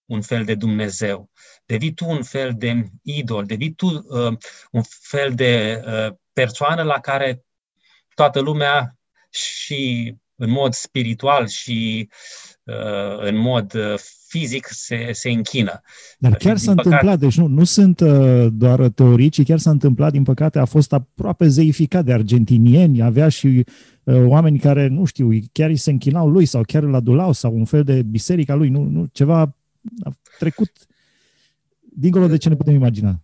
un 0.07 0.21
fel 0.21 0.45
de 0.45 0.55
Dumnezeu, 0.55 1.31
devii 1.67 1.93
tu 1.93 2.09
un 2.09 2.23
fel 2.23 2.55
de 2.57 2.85
idol, 3.03 3.45
devii 3.45 3.73
tu 3.73 3.87
uh, 3.87 4.37
un 4.71 4.83
fel 5.01 5.33
de 5.35 5.83
uh, 5.87 6.15
persoană 6.33 6.83
la 6.83 7.01
care 7.01 7.45
toată 8.15 8.41
lumea 8.41 8.97
și 9.31 10.15
în 10.37 10.51
mod 10.51 10.73
spiritual 10.73 11.47
și 11.47 12.09
în 13.19 13.37
mod 13.37 13.73
fizic 14.29 14.67
se, 14.71 15.09
se 15.13 15.31
închină. 15.31 15.81
Dar 16.19 16.35
chiar 16.35 16.57
din 16.57 16.65
s-a 16.65 16.75
păcate... 16.75 16.89
întâmplat, 16.89 17.19
deci 17.19 17.37
nu, 17.37 17.47
nu 17.47 17.65
sunt 17.65 18.01
doar 18.53 18.89
teorii, 18.89 19.29
ci 19.29 19.43
chiar 19.43 19.59
s-a 19.59 19.71
întâmplat, 19.71 20.13
din 20.13 20.23
păcate 20.23 20.59
a 20.59 20.65
fost 20.65 20.93
aproape 20.93 21.49
zeificat 21.49 22.05
de 22.05 22.13
argentinieni, 22.13 23.03
avea 23.03 23.29
și 23.29 23.65
oameni 24.05 24.59
care, 24.59 24.87
nu 24.87 25.05
știu, 25.05 25.29
chiar 25.53 25.69
îi 25.69 25.77
se 25.77 25.91
închinau 25.91 26.29
lui 26.29 26.47
sau 26.47 26.63
chiar 26.63 26.83
îl 26.83 26.95
adulau 26.95 27.33
sau 27.33 27.55
un 27.55 27.65
fel 27.65 27.83
de 27.83 28.03
biserica 28.03 28.55
lui, 28.55 28.69
nu, 28.69 28.83
nu 28.83 29.07
ceva 29.13 29.57
a 30.03 30.13
trecut 30.39 30.71
dincolo 31.97 32.27
de 32.27 32.37
ce 32.37 32.49
ne 32.49 32.57
putem 32.57 32.75
imagina. 32.75 33.21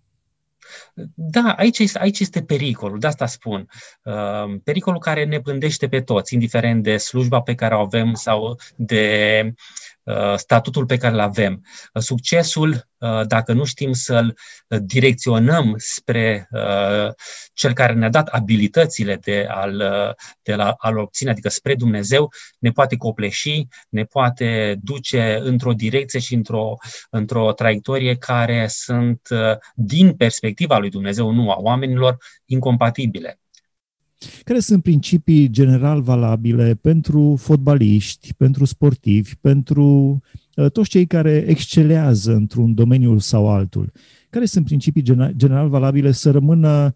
Da, 1.14 1.52
aici 1.52 1.78
este, 1.78 1.98
aici 1.98 2.20
este 2.20 2.42
pericolul, 2.42 2.98
de 2.98 3.06
asta 3.06 3.26
spun. 3.26 3.68
Uh, 4.02 4.60
pericolul 4.64 5.00
care 5.00 5.24
ne 5.24 5.40
pândește 5.40 5.88
pe 5.88 6.00
toți, 6.00 6.34
indiferent 6.34 6.82
de 6.82 6.96
slujba 6.96 7.40
pe 7.40 7.54
care 7.54 7.74
o 7.74 7.80
avem 7.80 8.14
sau 8.14 8.58
de 8.76 9.42
Uh, 9.42 9.54
statutul 10.36 10.86
pe 10.86 10.96
care 10.96 11.14
îl 11.14 11.20
avem. 11.20 11.64
Uh, 11.92 12.02
succesul, 12.02 12.88
uh, 12.98 13.26
dacă 13.26 13.52
nu 13.52 13.64
știm 13.64 13.92
să-l 13.92 14.38
direcționăm 14.68 15.74
spre 15.76 16.48
cel 17.52 17.72
care 17.72 17.92
ne-a 17.92 18.08
dat 18.08 18.28
abilitățile 18.28 19.16
de 19.16 19.46
a-l, 19.48 19.76
de 20.42 20.52
a 20.52 20.74
a 20.78 20.92
obține, 20.94 21.30
adică 21.30 21.48
spre 21.48 21.74
Dumnezeu, 21.74 22.32
ne 22.58 22.70
poate 22.70 22.96
copleși, 22.96 23.66
ne 23.88 24.04
poate 24.04 24.78
duce 24.82 25.38
într-o 25.42 25.72
direcție 25.72 26.20
și 26.20 26.34
într-o, 26.34 26.76
într-o 27.10 27.52
traiectorie 27.52 28.16
care 28.16 28.66
sunt, 28.68 29.28
din 29.74 30.16
perspectiva 30.16 30.78
lui 30.78 30.90
Dumnezeu, 30.90 31.30
nu 31.30 31.50
a 31.50 31.56
oamenilor, 31.58 32.16
incompatibile. 32.44 33.40
Care 34.44 34.58
sunt 34.58 34.82
principii 34.82 35.50
general 35.50 36.00
valabile 36.00 36.74
pentru 36.74 37.36
fotbaliști, 37.38 38.34
pentru 38.34 38.64
sportivi, 38.64 39.36
pentru 39.40 40.18
uh, 40.54 40.70
toți 40.70 40.88
cei 40.88 41.06
care 41.06 41.44
excelează 41.46 42.32
într-un 42.32 42.74
domeniu 42.74 43.18
sau 43.18 43.48
altul? 43.48 43.92
Care 44.30 44.44
sunt 44.44 44.64
principii 44.64 45.02
general 45.36 45.68
valabile 45.68 46.12
să 46.12 46.30
rămână 46.30 46.94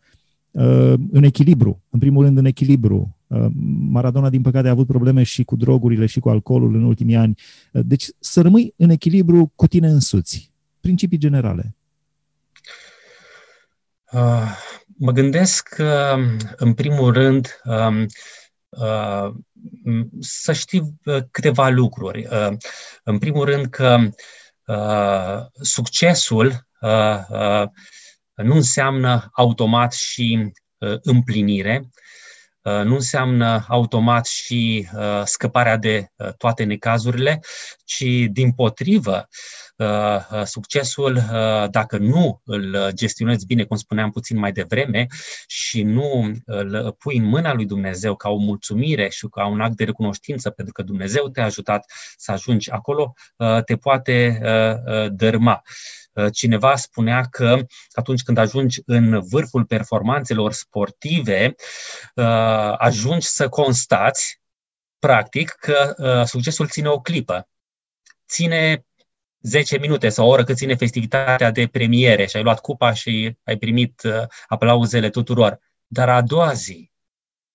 uh, 0.51 0.93
în 1.11 1.23
echilibru, 1.23 1.83
în 1.91 1.99
primul 1.99 2.25
rând 2.25 2.39
în 2.39 2.45
echilibru? 2.45 3.17
Uh, 3.27 3.47
Maradona, 3.91 4.31
din 4.31 4.43
păcate, 4.43 4.69
a 4.69 4.71
avut 4.71 4.87
probleme 4.87 5.23
și 5.23 5.45
cu 5.45 5.57
drogurile 5.57 6.07
și 6.07 6.21
cu 6.21 6.29
alcoolul 6.29 6.75
în 6.75 6.83
ultimii 6.83 7.17
ani. 7.17 7.39
Uh, 7.73 7.83
deci 7.85 8.07
să 8.19 8.41
rămâi 8.41 8.75
în 8.77 8.91
echilibru 8.91 9.53
cu 9.55 9.67
tine 9.67 9.89
însuți. 9.89 10.53
Principii 10.81 11.19
generale. 11.19 11.77
Uh, 14.13 14.57
mă 14.99 15.13
gândesc 15.13 15.69
că, 15.69 16.17
în 16.57 16.75
primul 16.75 17.13
rând, 17.13 17.61
um, 17.65 18.07
uh, 18.69 19.35
să 20.21 20.53
știi 20.53 20.95
uh, 21.05 21.23
câteva 21.31 21.69
lucruri. 21.69 22.29
În 23.03 23.19
primul 23.19 23.45
rând 23.45 23.67
că 23.67 23.99
succesul 25.61 26.67
nu 28.35 28.55
înseamnă 28.55 29.31
automat 29.33 29.93
și 29.93 30.53
împlinire, 31.03 31.89
nu 32.65 32.95
înseamnă 32.95 33.65
automat 33.69 34.27
și 34.27 34.89
scăparea 35.25 35.77
de 35.77 36.07
toate 36.37 36.65
necazurile, 36.65 37.41
ci 37.85 38.05
din 38.31 38.53
potrivă 38.53 39.29
Uh, 39.77 39.87
uh, 40.33 40.43
succesul, 40.45 41.17
uh, 41.17 41.71
dacă 41.71 41.97
nu 41.97 42.41
îl 42.45 42.91
gestionezi 42.93 43.47
bine, 43.47 43.65
cum 43.65 43.77
spuneam 43.77 44.11
puțin 44.11 44.39
mai 44.39 44.53
devreme, 44.53 45.07
și 45.47 45.83
nu 45.83 46.33
îl 46.45 46.93
pui 46.99 47.17
în 47.17 47.25
mâna 47.25 47.55
lui 47.55 47.67
Dumnezeu 47.67 48.17
ca 48.17 48.29
o 48.29 48.37
mulțumire 48.37 49.09
și 49.09 49.27
ca 49.31 49.47
un 49.47 49.61
act 49.61 49.77
de 49.77 49.85
recunoștință, 49.85 50.51
pentru 50.51 50.73
că 50.73 50.83
Dumnezeu 50.83 51.29
te-a 51.29 51.45
ajutat 51.45 51.85
să 52.17 52.33
ajungi 52.33 52.71
acolo, 52.71 53.13
te 53.65 53.77
poate 53.77 54.41
dărma. 55.13 55.63
Cineva 56.33 56.77
spunea 56.77 57.23
că 57.31 57.59
atunci 57.93 58.23
când 58.23 58.39
ajungi 58.39 58.81
în 58.87 59.21
vârful 59.21 59.65
performanțelor 59.65 60.53
sportive, 60.53 61.55
ajungi 62.77 63.27
să 63.27 63.49
constați, 63.49 64.41
practic, 64.99 65.51
că 65.51 65.95
succesul 66.27 66.69
ține 66.69 66.89
o 66.89 67.01
clipă. 67.01 67.49
Ține 68.29 68.85
10 69.45 69.79
minute 69.79 70.09
sau 70.09 70.27
o 70.27 70.31
oră 70.31 70.45
cât 70.45 70.57
ține 70.57 70.75
festivitatea 70.75 71.51
de 71.51 71.67
premiere 71.67 72.27
și 72.27 72.37
ai 72.37 72.43
luat 72.43 72.61
cupa 72.61 72.93
și 72.93 73.37
ai 73.45 73.57
primit 73.57 74.03
uh, 74.03 74.23
aplauzele 74.47 75.11
tuturor. 75.11 75.59
Dar 75.87 76.09
a 76.09 76.23
doua 76.23 76.53
zi 76.53 76.91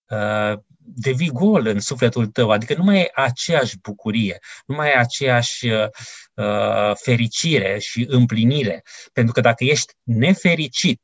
uh, 0.09 0.59
devii 0.95 1.29
gol 1.29 1.65
în 1.65 1.79
sufletul 1.79 2.27
tău, 2.27 2.51
adică 2.51 2.73
nu 2.73 2.83
mai 2.83 2.99
e 2.99 3.11
aceeași 3.13 3.77
bucurie, 3.77 4.39
nu 4.65 4.75
mai 4.75 4.89
e 4.89 4.93
aceeași 4.93 5.67
uh, 5.67 5.87
uh, 6.33 6.95
fericire 6.95 7.79
și 7.79 8.05
împlinire. 8.09 8.83
Pentru 9.13 9.33
că 9.33 9.41
dacă 9.41 9.63
ești 9.63 9.93
nefericit 10.03 11.01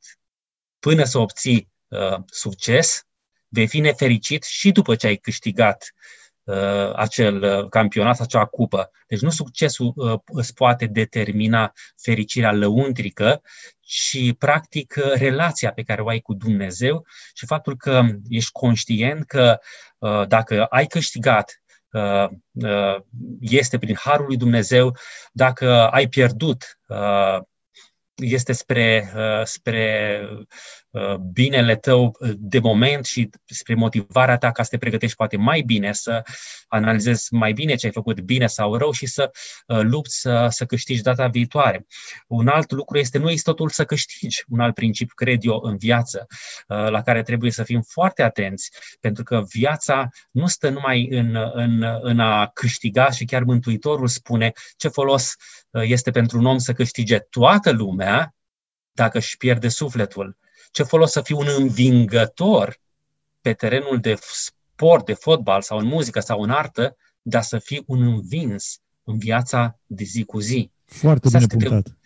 până 0.78 1.04
să 1.04 1.18
obții 1.18 1.68
uh, 1.88 2.18
succes, 2.26 3.02
vei 3.48 3.66
fi 3.66 3.80
nefericit 3.80 4.42
și 4.42 4.72
după 4.72 4.94
ce 4.94 5.06
ai 5.06 5.16
câștigat 5.16 5.82
uh, 5.82 6.25
acel 6.94 7.42
uh, 7.42 7.68
campionat, 7.68 8.20
acea 8.20 8.44
cupă. 8.44 8.90
Deci 9.06 9.20
nu 9.20 9.30
succesul 9.30 9.92
uh, 9.96 10.18
îți 10.26 10.54
poate 10.54 10.86
determina 10.86 11.72
fericirea 12.02 12.52
lăuntrică, 12.52 13.42
ci 13.80 14.32
practic 14.38 14.94
uh, 14.98 15.12
relația 15.12 15.72
pe 15.72 15.82
care 15.82 16.02
o 16.02 16.08
ai 16.08 16.20
cu 16.20 16.34
Dumnezeu 16.34 17.06
și 17.34 17.46
faptul 17.46 17.76
că 17.76 18.02
ești 18.28 18.52
conștient 18.52 19.26
că 19.26 19.58
uh, 19.98 20.26
dacă 20.26 20.64
ai 20.64 20.86
câștigat 20.86 21.62
uh, 21.90 22.28
uh, 22.52 22.96
este 23.40 23.78
prin 23.78 23.96
harul 23.98 24.26
lui 24.26 24.36
Dumnezeu, 24.36 24.96
dacă 25.32 25.86
ai 25.86 26.08
pierdut 26.08 26.78
este 28.14 28.52
spre, 28.52 29.12
spre 29.44 30.20
Uh, 30.28 30.46
binele 31.32 31.76
tău 31.76 32.16
uh, 32.20 32.30
de 32.36 32.58
moment 32.58 33.04
și 33.04 33.30
spre 33.44 33.74
motivarea 33.74 34.36
ta 34.36 34.52
ca 34.52 34.62
să 34.62 34.68
te 34.70 34.78
pregătești 34.78 35.16
poate 35.16 35.36
mai 35.36 35.60
bine, 35.60 35.92
să 35.92 36.22
analizezi 36.68 37.34
mai 37.34 37.52
bine 37.52 37.74
ce 37.74 37.86
ai 37.86 37.92
făcut 37.92 38.20
bine 38.20 38.46
sau 38.46 38.76
rău 38.76 38.90
și 38.90 39.06
să 39.06 39.30
uh, 39.66 39.80
lupți 39.80 40.20
să, 40.20 40.46
să 40.50 40.64
câștigi 40.64 41.02
data 41.02 41.26
viitoare. 41.26 41.86
Un 42.26 42.48
alt 42.48 42.70
lucru 42.70 42.98
este 42.98 43.18
nu 43.18 43.30
este 43.30 43.50
totul 43.50 43.68
să 43.68 43.84
câștigi, 43.84 44.44
un 44.48 44.60
alt 44.60 44.74
principiu, 44.74 45.14
cred 45.14 45.44
eu, 45.44 45.60
în 45.62 45.76
viață, 45.76 46.26
la 46.66 47.02
care 47.02 47.22
trebuie 47.22 47.50
să 47.50 47.62
fim 47.62 47.82
foarte 47.82 48.22
atenți, 48.22 48.70
pentru 49.00 49.22
că 49.22 49.42
viața 49.52 50.08
nu 50.30 50.46
stă 50.46 50.68
numai 50.68 51.08
în, 51.10 51.36
în, 51.52 51.98
în 52.00 52.20
a 52.20 52.46
câștiga 52.46 53.10
și 53.10 53.24
chiar 53.24 53.42
Mântuitorul 53.42 54.06
spune 54.06 54.52
ce 54.76 54.88
folos 54.88 55.34
este 55.70 56.10
pentru 56.10 56.38
un 56.38 56.44
om 56.44 56.58
să 56.58 56.72
câștige 56.72 57.18
toată 57.18 57.70
lumea 57.70 58.34
dacă 58.96 59.18
își 59.18 59.36
pierde 59.36 59.68
sufletul. 59.68 60.36
Ce 60.76 60.82
folos 60.82 61.10
să 61.10 61.20
fii 61.20 61.34
un 61.34 61.46
învingător 61.56 62.80
pe 63.40 63.52
terenul 63.52 64.00
de 64.00 64.16
sport, 64.20 65.04
de 65.04 65.12
fotbal 65.12 65.62
sau 65.62 65.78
în 65.78 65.86
muzică 65.86 66.20
sau 66.20 66.40
în 66.40 66.50
artă, 66.50 66.96
dar 67.22 67.42
să 67.42 67.58
fii 67.58 67.82
un 67.86 68.02
învins 68.02 68.80
în 69.04 69.18
viața 69.18 69.78
de 69.86 70.04
zi 70.04 70.24
cu 70.24 70.40
zi. 70.40 70.70
Foarte 70.84 71.28
bine 71.28 71.46
punctat. 71.46 71.96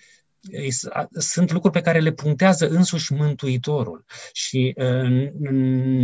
Sunt 1.10 1.50
lucruri 1.50 1.74
pe 1.74 1.80
care 1.80 2.00
le 2.00 2.12
punctează 2.12 2.68
însuși 2.68 3.12
Mântuitorul 3.12 4.04
și 4.32 4.74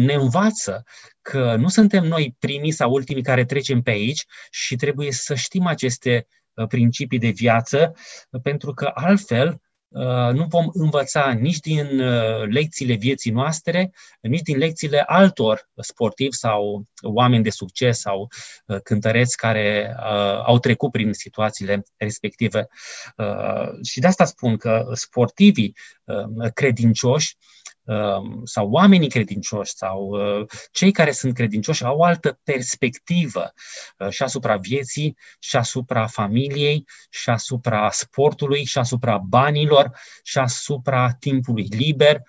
ne 0.07 0.15
învață 0.15 0.85
că 1.23 1.57
nu 1.57 1.69
suntem 1.69 2.05
noi 2.05 2.37
primii 2.39 2.73
sau 2.73 2.93
ultimii 2.93 3.23
care 3.23 3.45
trecem 3.45 3.83
pe 3.83 3.91
aici 3.91 4.25
și 4.51 4.77
trebuie 4.77 5.13
să 5.13 5.35
știm 5.35 5.67
aceste 5.67 6.27
principii 6.69 7.19
de 7.19 7.29
viață, 7.29 7.95
pentru 8.43 8.75
că 8.75 8.91
altfel 8.95 9.49
Uh, 9.49 9.63
nu 10.33 10.47
vom 10.49 10.67
învăța 10.73 11.33
nici 11.33 11.59
din 11.59 12.01
uh, 12.01 12.47
lecțiile 12.47 12.95
vieții 12.95 13.31
noastre, 13.31 13.93
nici 14.21 14.43
din 14.43 14.59
lecțiile 14.59 15.01
altor 15.01 15.69
sportivi 15.77 16.35
sau 16.35 16.85
oameni 17.03 17.43
de 17.43 17.51
succes 17.51 18.01
sau 18.01 18.29
uh, 18.67 18.81
cântăreți 18.83 19.37
care 19.37 19.97
au 20.45 20.59
trecut 20.59 20.91
prin 20.91 21.13
situațiile 21.13 21.83
respective. 21.97 22.69
Și 23.83 24.01
de 24.01 24.07
asta 24.07 24.25
spun 24.25 24.57
că 24.57 24.91
sportivii 24.93 25.77
credincioși 26.55 27.37
Um, 27.37 27.76
sau 28.45 28.71
oamenii 28.71 29.09
credincioși 29.09 29.73
sau 29.75 30.07
uh, 30.07 30.47
cei 30.71 30.93
care 30.93 31.11
sunt 31.11 31.35
credincioși 31.35 31.85
au 31.85 31.99
o 31.99 32.05
altă 32.05 32.41
perspectivă 32.45 33.53
uh, 33.99 34.09
și 34.09 34.23
asupra 34.23 34.57
vieții, 34.57 35.17
și 35.39 35.57
asupra 35.57 36.07
familiei, 36.07 36.85
și 37.11 37.31
asupra 37.31 37.91
sportului, 37.91 38.65
și 38.65 38.79
asupra 38.79 39.19
banilor, 39.19 39.99
și 40.23 40.39
asupra 40.39 41.13
timpului 41.13 41.67
liber, 41.71 42.21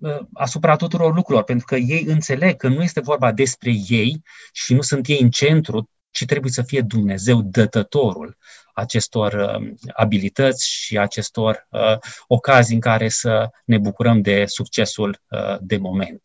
uh, 0.00 0.18
asupra 0.32 0.76
tuturor 0.76 1.14
lucrurilor, 1.14 1.44
pentru 1.44 1.66
că 1.66 1.76
ei 1.76 2.04
înțeleg 2.06 2.56
că 2.56 2.68
nu 2.68 2.82
este 2.82 3.00
vorba 3.00 3.32
despre 3.32 3.72
ei 3.88 4.22
și 4.52 4.74
nu 4.74 4.80
sunt 4.80 5.06
ei 5.06 5.20
în 5.20 5.30
centru, 5.30 5.90
ci 6.10 6.24
trebuie 6.24 6.52
să 6.52 6.62
fie 6.62 6.80
Dumnezeu 6.80 7.42
dătătorul 7.42 8.36
acestor 8.72 9.32
uh, 9.32 9.70
abilități 9.92 10.70
și 10.70 10.98
acestor 10.98 11.66
uh, 11.70 11.80
ocazii 12.26 12.74
în 12.74 12.80
care 12.80 13.08
să 13.08 13.48
ne 13.64 13.78
bucurăm 13.78 14.20
de 14.20 14.44
succesul 14.46 15.20
uh, 15.28 15.56
de 15.60 15.76
moment. 15.76 16.20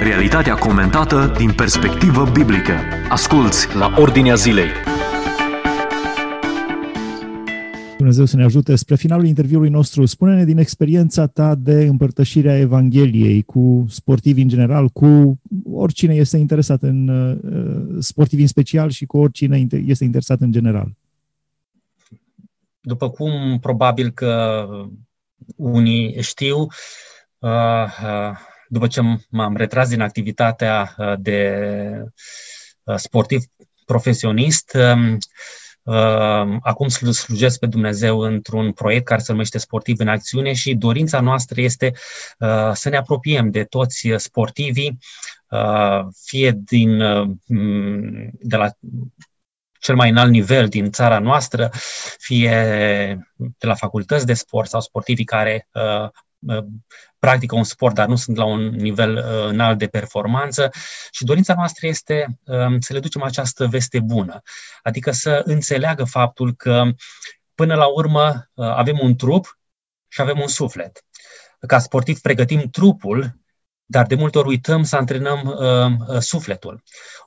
Realitatea 0.00 0.54
comentată 0.54 1.32
din 1.36 1.52
perspectivă 1.52 2.30
biblică. 2.32 2.78
Asculți 3.08 3.76
la 3.76 3.94
Ordinea 3.96 4.34
Zilei. 4.34 4.91
Dumnezeu 8.02 8.26
să 8.26 8.36
ne 8.36 8.44
ajute. 8.44 8.76
Spre 8.76 8.94
finalul 8.94 9.26
interviului 9.26 9.68
nostru, 9.68 10.06
spune-ne 10.06 10.44
din 10.44 10.58
experiența 10.58 11.26
ta 11.26 11.54
de 11.54 11.84
împărtășirea 11.84 12.58
Evangheliei 12.58 13.42
cu 13.42 13.86
sportivi 13.88 14.42
în 14.42 14.48
general, 14.48 14.88
cu 14.88 15.40
oricine 15.72 16.14
este 16.14 16.36
interesat 16.36 16.82
în 16.82 17.08
uh, 17.08 17.96
sportivi 18.00 18.42
în 18.42 18.48
special 18.48 18.90
și 18.90 19.06
cu 19.06 19.18
oricine 19.18 19.66
este 19.86 20.04
interesat 20.04 20.40
în 20.40 20.52
general. 20.52 20.92
După 22.80 23.10
cum 23.10 23.58
probabil 23.58 24.10
că 24.10 24.66
unii 25.56 26.22
știu, 26.22 26.60
uh, 27.38 27.84
uh, 28.02 28.36
după 28.68 28.86
ce 28.86 29.00
m-am 29.30 29.56
retras 29.56 29.88
din 29.88 30.00
activitatea 30.00 30.94
uh, 30.98 31.12
de 31.18 31.64
sportiv 32.96 33.44
profesionist, 33.84 34.76
um, 34.94 35.18
acum 36.60 36.88
slujesc 36.88 37.58
pe 37.58 37.66
Dumnezeu 37.66 38.18
într-un 38.18 38.72
proiect 38.72 39.04
care 39.04 39.20
se 39.20 39.32
numește 39.32 39.58
Sportiv 39.58 39.98
în 39.98 40.08
Acțiune 40.08 40.52
și 40.52 40.74
dorința 40.74 41.20
noastră 41.20 41.60
este 41.60 41.92
să 42.72 42.88
ne 42.88 42.96
apropiem 42.96 43.50
de 43.50 43.64
toți 43.64 44.08
sportivii, 44.16 44.98
fie 46.24 46.52
din, 46.64 46.98
de 48.30 48.56
la 48.56 48.70
cel 49.82 49.94
mai 49.94 50.10
înalt 50.10 50.30
nivel 50.30 50.68
din 50.68 50.90
țara 50.90 51.18
noastră, 51.18 51.70
fie 52.18 52.50
de 53.36 53.66
la 53.66 53.74
facultăți 53.74 54.26
de 54.26 54.34
sport 54.34 54.68
sau 54.68 54.80
sportivii 54.80 55.24
care 55.24 55.68
uh, 55.72 56.08
uh, 56.38 56.64
practică 57.26 57.54
un 57.54 57.64
sport, 57.64 57.94
dar 57.94 58.08
nu 58.08 58.16
sunt 58.16 58.36
la 58.36 58.44
un 58.44 58.68
nivel 58.68 59.16
uh, 59.16 59.48
înalt 59.48 59.78
de 59.78 59.86
performanță 59.86 60.70
și 61.10 61.24
dorința 61.24 61.54
noastră 61.54 61.86
este 61.86 62.38
uh, 62.44 62.76
să 62.78 62.92
le 62.92 63.00
ducem 63.00 63.22
această 63.22 63.66
veste 63.66 64.00
bună, 64.00 64.42
adică 64.82 65.10
să 65.10 65.42
înțeleagă 65.44 66.04
faptul 66.04 66.54
că 66.54 66.84
până 67.54 67.74
la 67.74 67.86
urmă 67.86 68.50
uh, 68.54 68.66
avem 68.66 68.98
un 68.98 69.16
trup 69.16 69.58
și 70.08 70.20
avem 70.20 70.40
un 70.40 70.48
suflet. 70.48 71.04
Ca 71.66 71.78
sportiv 71.78 72.20
pregătim 72.20 72.68
trupul 72.70 73.38
dar 73.92 74.06
de 74.06 74.14
multe 74.14 74.38
ori 74.38 74.48
uităm 74.48 74.82
să 74.82 74.96
antrenăm 74.96 75.40
uh, 75.46 76.14
uh, 76.14 76.20
sufletul. 76.20 76.82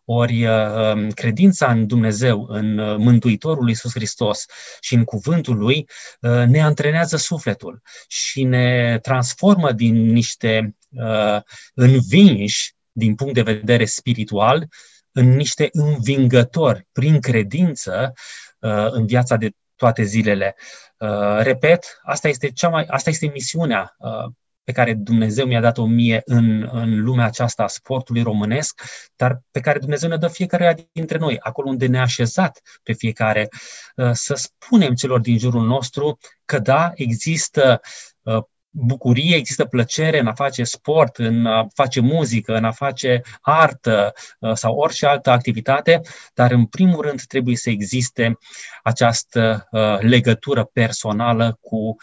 Ori 0.05 0.45
uh, 0.45 0.93
um, 0.93 1.09
credința 1.09 1.71
în 1.71 1.87
Dumnezeu, 1.87 2.45
în 2.49 2.77
uh, 2.77 2.95
Mântuitorul 2.97 3.67
Iisus 3.67 3.91
Hristos 3.91 4.45
și 4.79 4.93
în 4.93 5.03
cuvântul 5.03 5.57
Lui 5.57 5.89
uh, 6.21 6.43
ne 6.47 6.61
antrenează 6.61 7.17
sufletul 7.17 7.81
și 8.07 8.43
ne 8.43 8.99
transformă 9.01 9.71
din 9.71 10.11
niște 10.11 10.75
uh, 10.89 11.41
învinși 11.73 12.73
din 12.91 13.15
punct 13.15 13.33
de 13.33 13.41
vedere 13.41 13.85
spiritual 13.85 14.67
în 15.11 15.35
niște 15.35 15.69
învingători 15.71 16.87
prin 16.91 17.19
credință 17.19 18.13
uh, 18.59 18.87
în 18.91 19.05
viața 19.05 19.35
de 19.35 19.49
toate 19.75 20.03
zilele. 20.03 20.55
Uh, 20.97 21.37
repet, 21.39 21.99
asta 22.03 22.27
este, 22.27 22.51
cea 22.51 22.69
mai, 22.69 22.85
asta 22.87 23.09
este 23.09 23.27
misiunea 23.27 23.95
uh, 23.97 24.31
pe 24.65 24.71
care 24.71 24.93
Dumnezeu 24.93 25.45
mi-a 25.45 25.61
dat-o 25.61 25.85
mie 25.85 26.21
în, 26.25 26.69
în 26.71 27.03
lumea 27.03 27.25
aceasta 27.25 27.63
a 27.63 27.67
sportului 27.67 28.21
românesc, 28.21 28.81
dar 29.15 29.41
pe 29.51 29.59
care 29.59 29.79
Dumnezeu 29.79 30.09
ne 30.09 30.17
dă 30.17 30.27
fiecare 30.27 30.87
dintre 30.91 31.17
noi, 31.17 31.39
acolo 31.39 31.69
unde 31.69 31.87
ne-a 31.87 32.01
așezat 32.01 32.61
pe 32.83 32.93
fiecare, 32.93 33.49
uh, 33.95 34.09
să 34.11 34.33
spunem 34.33 34.93
celor 34.93 35.19
din 35.19 35.37
jurul 35.37 35.65
nostru 35.65 36.17
că 36.45 36.59
da, 36.59 36.91
există 36.95 37.81
uh, 38.21 38.43
bucurie, 38.69 39.35
există 39.35 39.65
plăcere 39.65 40.19
în 40.19 40.27
a 40.27 40.33
face 40.33 40.63
sport, 40.63 41.17
în 41.17 41.45
a 41.45 41.67
face 41.73 41.99
muzică, 41.99 42.55
în 42.55 42.65
a 42.65 42.71
face 42.71 43.21
artă 43.41 44.13
uh, 44.39 44.53
sau 44.53 44.75
orice 44.75 45.05
altă 45.05 45.29
activitate, 45.29 46.01
dar 46.33 46.51
în 46.51 46.65
primul 46.65 47.01
rând 47.01 47.21
trebuie 47.21 47.55
să 47.55 47.69
existe 47.69 48.37
această 48.83 49.67
legătură 49.99 50.63
personală 50.63 51.57
cu, 51.61 51.95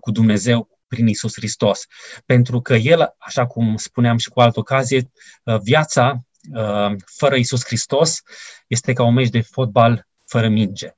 cu 0.00 0.10
Dumnezeu, 0.10 0.73
prin 0.94 1.06
Isus 1.06 1.32
Hristos. 1.34 1.86
Pentru 2.26 2.60
că 2.60 2.74
El, 2.74 3.14
așa 3.18 3.46
cum 3.46 3.76
spuneam 3.76 4.16
și 4.16 4.28
cu 4.28 4.40
altă 4.40 4.58
ocazie, 4.58 5.10
uh, 5.44 5.58
viața 5.62 6.24
uh, 6.52 6.92
fără 7.16 7.36
Isus 7.36 7.64
Hristos 7.64 8.22
este 8.66 8.92
ca 8.92 9.02
un 9.02 9.14
meci 9.14 9.28
de 9.28 9.40
fotbal 9.40 10.06
fără 10.26 10.48
minge. 10.48 10.88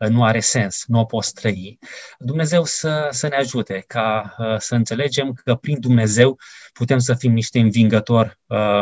Uh, 0.00 0.08
nu 0.08 0.24
are 0.24 0.40
sens, 0.40 0.84
nu 0.86 0.98
o 0.98 1.04
poți 1.04 1.34
trăi. 1.34 1.78
Dumnezeu 2.18 2.64
să, 2.64 3.08
să 3.10 3.28
ne 3.28 3.36
ajute 3.36 3.84
ca 3.86 4.36
să 4.58 4.74
înțelegem 4.74 5.32
că 5.44 5.54
prin 5.54 5.80
Dumnezeu 5.80 6.38
putem 6.72 6.98
să 6.98 7.14
fim 7.14 7.32
niște 7.32 7.58
învingători, 7.58 8.38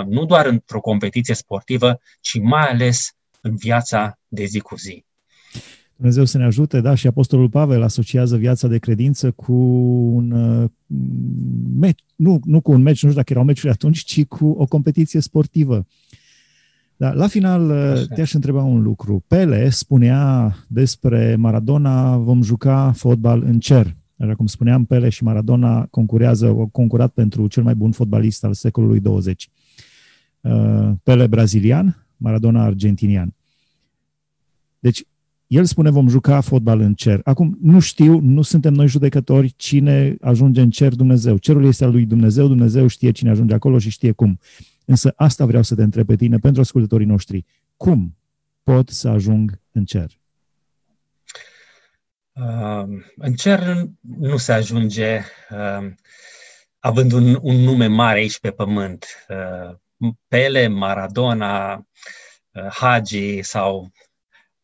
nu 0.06 0.24
doar 0.24 0.46
într-o 0.46 0.80
competiție 0.80 1.34
sportivă, 1.34 2.00
ci 2.20 2.38
mai 2.38 2.68
ales 2.68 3.12
în 3.40 3.56
viața 3.56 4.18
de 4.28 4.44
zi 4.44 4.60
cu 4.60 4.76
zi. 4.76 5.04
Dumnezeu 6.00 6.24
să 6.24 6.38
ne 6.38 6.44
ajute, 6.44 6.80
da, 6.80 6.94
și 6.94 7.06
Apostolul 7.06 7.48
Pavel 7.48 7.82
asociază 7.82 8.36
viața 8.36 8.68
de 8.68 8.78
credință 8.78 9.30
cu 9.30 9.52
un 10.14 10.30
uh, 10.30 10.70
meci, 11.78 12.04
nu, 12.16 12.40
nu 12.44 12.60
cu 12.60 12.72
un 12.72 12.82
meci, 12.82 13.02
nu 13.02 13.08
știu 13.08 13.20
dacă 13.20 13.32
erau 13.32 13.44
meciuri 13.44 13.72
atunci, 13.72 13.98
ci 13.98 14.24
cu 14.24 14.48
o 14.48 14.66
competiție 14.66 15.20
sportivă. 15.20 15.86
Da, 16.96 17.12
la 17.12 17.26
final 17.26 17.70
uh, 17.70 17.76
Așa. 17.76 18.06
te-aș 18.14 18.32
întreba 18.32 18.62
un 18.62 18.82
lucru. 18.82 19.24
Pele 19.26 19.70
spunea 19.70 20.56
despre 20.68 21.36
Maradona, 21.36 22.16
vom 22.16 22.42
juca 22.42 22.92
fotbal 22.96 23.42
în 23.42 23.58
cer. 23.58 23.94
Așa 24.18 24.34
cum 24.34 24.46
spuneam, 24.46 24.84
Pele 24.84 25.08
și 25.08 25.24
Maradona 25.24 25.86
concurează, 25.86 26.46
au 26.46 26.68
concurat 26.72 27.10
pentru 27.12 27.48
cel 27.48 27.62
mai 27.62 27.74
bun 27.74 27.92
fotbalist 27.92 28.44
al 28.44 28.54
secolului 28.54 29.00
20. 29.00 29.48
Uh, 30.40 30.90
Pele 31.02 31.26
brazilian, 31.26 32.06
Maradona 32.16 32.64
argentinian. 32.64 33.34
Deci, 34.78 35.04
el 35.50 35.64
spune 35.64 35.90
vom 35.90 36.08
juca 36.08 36.40
fotbal 36.40 36.80
în 36.80 36.94
cer. 36.94 37.20
Acum, 37.24 37.58
nu 37.62 37.80
știu, 37.80 38.20
nu 38.20 38.42
suntem 38.42 38.72
noi 38.72 38.86
judecători 38.86 39.52
cine 39.56 40.16
ajunge 40.20 40.60
în 40.60 40.70
cer 40.70 40.94
Dumnezeu. 40.94 41.36
Cerul 41.36 41.64
este 41.64 41.84
al 41.84 41.90
lui 41.90 42.06
Dumnezeu, 42.06 42.46
Dumnezeu 42.46 42.86
știe 42.86 43.10
cine 43.10 43.30
ajunge 43.30 43.54
acolo 43.54 43.78
și 43.78 43.90
știe 43.90 44.12
cum. 44.12 44.40
Însă 44.84 45.12
asta 45.16 45.46
vreau 45.46 45.62
să 45.62 45.74
te 45.74 45.82
întreb 45.82 46.06
pe 46.06 46.16
tine, 46.16 46.38
pentru 46.38 46.60
ascultătorii 46.60 47.06
noștri. 47.06 47.44
Cum 47.76 48.16
pot 48.62 48.88
să 48.88 49.08
ajung 49.08 49.60
în 49.72 49.84
cer? 49.84 50.10
Uh, 52.32 52.84
în 53.16 53.34
cer 53.34 53.88
nu 54.00 54.36
se 54.36 54.52
ajunge 54.52 55.20
uh, 55.50 55.92
având 56.78 57.12
un, 57.12 57.38
un 57.42 57.56
nume 57.56 57.86
mare 57.86 58.18
aici 58.18 58.40
pe 58.40 58.50
pământ. 58.50 59.06
Uh, 59.28 59.76
Pele, 60.28 60.66
Maradona, 60.66 61.74
uh, 61.74 62.66
Hagi 62.70 63.42
sau 63.42 63.90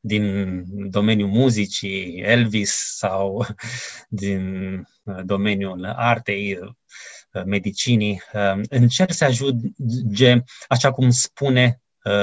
din 0.07 0.64
domeniul 0.90 1.29
muzicii, 1.29 2.21
Elvis 2.21 2.95
sau 2.97 3.47
din 4.09 4.75
uh, 5.03 5.19
domeniul 5.25 5.85
artei, 5.85 6.59
uh, 6.61 7.45
medicinii, 7.45 8.23
uh, 8.33 8.61
încerc 8.69 9.12
să 9.12 9.25
ajunge 9.25 10.42
așa 10.69 10.90
cum 10.90 11.11
spune 11.11 11.81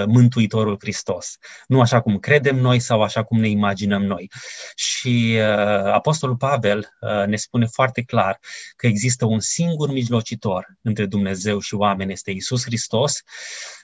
Mântuitorul 0.08 0.78
Hristos. 0.80 1.38
Nu 1.68 1.82
așa 1.82 2.02
cum 2.02 2.20
credem 2.20 2.56
noi 2.56 2.80
sau 2.80 3.02
așa 3.02 3.24
cum 3.24 3.40
ne 3.40 3.48
imaginăm 3.48 4.04
noi. 4.04 4.32
Și 4.76 5.38
Apostolul 5.86 6.36
Pavel 6.36 6.90
ne 7.26 7.36
spune 7.36 7.66
foarte 7.66 8.02
clar 8.02 8.40
că 8.76 8.88
există 8.88 9.26
un 9.26 9.40
singur 9.40 9.92
mijlocitor 9.92 10.68
între 10.82 11.06
Dumnezeu 11.06 11.60
și 11.60 11.74
oameni, 11.74 12.12
este 12.12 12.32
Isus 12.32 12.64
Hristos, 12.64 13.22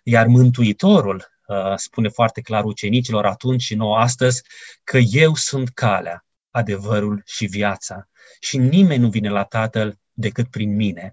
iar 0.04 0.28
Mântuitorul 0.28 1.39
Uh, 1.39 1.39
spune 1.76 2.10
foarte 2.10 2.42
clar 2.42 2.64
ucenicilor 2.64 3.26
atunci 3.26 3.62
și 3.62 3.76
nouă 3.76 3.98
astăzi 3.98 4.44
că 4.84 4.98
eu 4.98 5.36
sunt 5.36 5.70
calea, 5.70 6.26
adevărul 6.52 7.22
și 7.26 7.46
viața 7.46 8.10
și 8.40 8.58
nimeni 8.58 9.02
nu 9.02 9.10
vine 9.10 9.30
la 9.30 9.44
Tatăl 9.44 10.00
decât 10.14 10.48
prin 10.48 10.76
mine. 10.76 11.12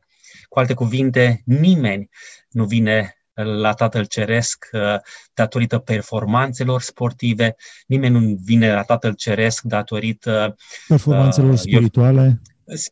Cu 0.48 0.58
alte 0.58 0.74
cuvinte, 0.74 1.42
nimeni 1.44 2.08
nu 2.48 2.64
vine 2.64 3.16
la 3.42 3.72
Tatăl 3.72 4.04
Ceresc 4.04 4.68
uh, 4.72 4.80
datorită 5.34 5.78
performanțelor 5.78 6.80
sportive, 6.80 7.56
nimeni 7.86 8.18
nu 8.18 8.38
vine 8.44 8.72
la 8.72 8.82
Tatăl 8.82 9.14
Ceresc 9.14 9.62
datorită 9.62 10.56
performanțelor 10.88 11.52
uh, 11.52 11.58
spirituale. 11.58 12.40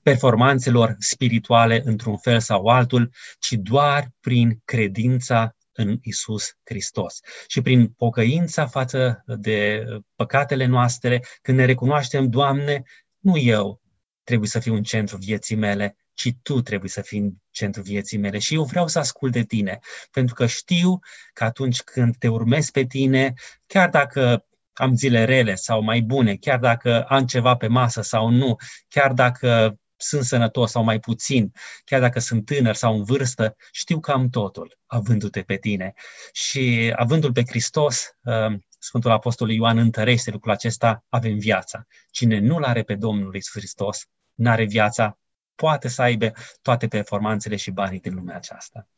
performanțelor 0.03 0.97
spirituale 0.99 1.83
într-un 1.85 2.17
fel 2.17 2.41
sau 2.41 2.67
altul, 2.67 3.11
ci 3.39 3.53
doar 3.53 4.09
prin 4.21 4.61
credința 4.65 5.57
în 5.75 5.99
Isus 6.03 6.57
Hristos. 6.65 7.21
Și 7.47 7.61
prin 7.61 7.89
pocăința 7.89 8.67
față 8.67 9.23
de 9.27 9.85
păcatele 10.15 10.65
noastre, 10.65 11.23
când 11.43 11.59
ne 11.59 11.65
recunoaștem, 11.65 12.29
Doamne, 12.29 12.83
nu 13.19 13.39
eu 13.39 13.81
trebuie 14.25 14.49
să 14.49 14.59
fiu 14.59 14.75
în 14.75 14.83
centru 14.83 15.17
vieții 15.17 15.57
mele, 15.57 15.97
ci 16.15 16.33
Tu 16.43 16.61
trebuie 16.61 16.91
să 16.91 17.01
fii 17.01 17.19
în 17.19 17.33
centru 17.51 17.83
vieții 17.83 18.19
mele. 18.19 18.39
Și 18.39 18.55
eu 18.55 18.65
vreau 18.65 18.87
să 18.87 18.99
ascult 18.99 19.33
de 19.33 19.43
Tine, 19.43 19.79
pentru 20.11 20.35
că 20.35 20.47
știu 20.47 20.99
că 21.33 21.45
atunci 21.45 21.83
când 21.83 22.17
te 22.17 22.29
urmezi 22.29 22.71
pe 22.71 22.85
Tine, 22.85 23.33
chiar 23.67 23.89
dacă 23.89 24.47
am 24.73 24.95
zile 24.95 25.25
rele 25.25 25.55
sau 25.55 25.83
mai 25.83 26.01
bune, 26.01 26.37
chiar 26.37 26.59
dacă 26.59 27.03
am 27.03 27.27
ceva 27.27 27.57
pe 27.57 27.67
masă 27.67 28.03
sau 28.03 28.29
nu, 28.29 28.57
chiar 28.89 29.13
dacă 29.13 29.79
sunt 30.07 30.25
sănătos 30.25 30.71
sau 30.71 30.85
mai 30.85 30.99
puțin, 30.99 31.53
chiar 31.85 32.01
dacă 32.01 32.21
sunt 32.21 32.45
tânăr 32.45 32.75
sau 32.75 32.97
în 32.97 33.05
vârstă, 33.05 33.57
știu 33.73 34.01
că 34.01 34.11
am 34.11 34.29
totul, 34.29 34.79
avându-te 34.87 35.41
pe 35.41 35.57
tine. 35.57 35.93
Și 36.33 36.93
avându-l 36.97 37.33
pe 37.33 37.43
Hristos, 37.47 38.17
uh, 38.23 38.59
Sfântul 38.79 39.11
Apostol 39.11 39.51
Ioan 39.51 39.79
întărește 39.79 40.31
lucrul 40.31 40.53
acesta, 40.53 41.05
avem 41.09 41.39
viața. 41.39 41.87
Cine 42.11 42.39
nu-L 42.39 42.63
are 42.63 42.83
pe 42.83 42.95
Domnul 42.95 43.35
Iisus 43.35 43.53
Hristos, 43.53 44.07
n-are 44.35 44.65
viața, 44.65 45.19
poate 45.55 45.89
să 45.89 46.03
aibă 46.03 46.33
toate 46.63 46.87
performanțele 46.87 47.57
și 47.57 47.71
banii 47.71 48.01
din 48.01 48.15
lumea 48.15 48.37
aceasta. 48.37 48.89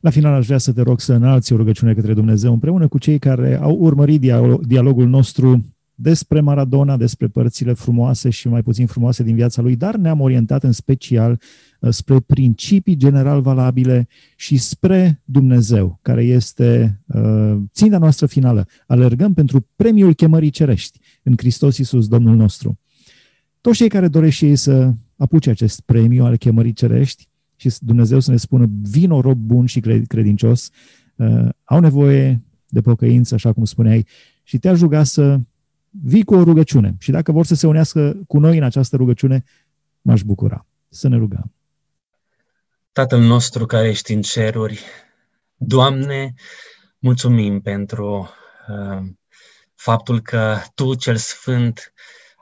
La 0.00 0.10
final 0.10 0.34
aș 0.34 0.46
vrea 0.46 0.58
să 0.58 0.72
te 0.72 0.82
rog 0.82 1.00
să 1.00 1.12
înalți 1.12 1.52
o 1.52 1.56
rugăciune 1.56 1.94
către 1.94 2.14
Dumnezeu 2.14 2.52
împreună 2.52 2.88
cu 2.88 2.98
cei 2.98 3.18
care 3.18 3.58
au 3.62 3.76
urmărit 3.76 4.20
dialogul 4.60 5.06
nostru 5.06 5.73
despre 5.94 6.40
Maradona, 6.40 6.96
despre 6.96 7.26
părțile 7.26 7.72
frumoase 7.72 8.30
și 8.30 8.48
mai 8.48 8.62
puțin 8.62 8.86
frumoase 8.86 9.22
din 9.22 9.34
viața 9.34 9.62
lui, 9.62 9.76
dar 9.76 9.96
ne-am 9.96 10.20
orientat 10.20 10.62
în 10.62 10.72
special 10.72 11.40
uh, 11.80 11.90
spre 11.92 12.20
principii 12.20 12.96
general 12.96 13.40
valabile 13.40 14.08
și 14.36 14.56
spre 14.56 15.22
Dumnezeu, 15.24 15.98
care 16.02 16.24
este 16.24 17.00
uh, 17.06 17.56
ținta 17.72 17.98
noastră 17.98 18.26
finală. 18.26 18.66
Alergăm 18.86 19.34
pentru 19.34 19.66
premiul 19.76 20.14
chemării 20.14 20.50
cerești 20.50 20.98
în 21.22 21.34
Hristos 21.36 21.78
Iisus, 21.78 22.08
Domnul 22.08 22.36
nostru. 22.36 22.78
Toți 23.60 23.76
cei 23.76 23.88
care 23.88 24.08
doresc 24.08 24.36
și 24.36 24.44
ei 24.44 24.56
să 24.56 24.92
apuce 25.16 25.50
acest 25.50 25.80
premiu 25.80 26.24
al 26.24 26.36
chemării 26.36 26.72
cerești 26.72 27.28
și 27.56 27.70
Dumnezeu 27.80 28.20
să 28.20 28.30
ne 28.30 28.36
spună, 28.36 28.70
vino 28.82 29.20
rob 29.20 29.38
bun 29.38 29.66
și 29.66 29.80
credincios, 30.06 30.70
uh, 31.16 31.48
au 31.64 31.80
nevoie 31.80 32.42
de 32.68 32.80
pocăință, 32.80 33.34
așa 33.34 33.52
cum 33.52 33.64
spuneai, 33.64 34.06
și 34.42 34.58
te-aș 34.58 34.80
ruga 34.80 35.02
să 35.02 35.38
vii 36.02 36.24
cu 36.24 36.34
o 36.34 36.42
rugăciune. 36.42 36.94
Și 36.98 37.10
dacă 37.10 37.32
vor 37.32 37.46
să 37.46 37.54
se 37.54 37.66
unească 37.66 38.16
cu 38.26 38.38
noi 38.38 38.56
în 38.56 38.62
această 38.62 38.96
rugăciune, 38.96 39.44
m-aș 40.00 40.22
bucura. 40.22 40.66
Să 40.88 41.08
ne 41.08 41.16
rugăm. 41.16 41.52
Tatăl 42.92 43.20
nostru 43.20 43.66
care 43.66 43.88
ești 43.88 44.12
în 44.12 44.22
ceruri, 44.22 44.84
Doamne, 45.56 46.34
mulțumim 46.98 47.60
pentru 47.60 48.30
uh, 48.68 49.02
faptul 49.74 50.20
că 50.20 50.58
Tu, 50.74 50.94
cel 50.94 51.16
Sfânt, 51.16 51.92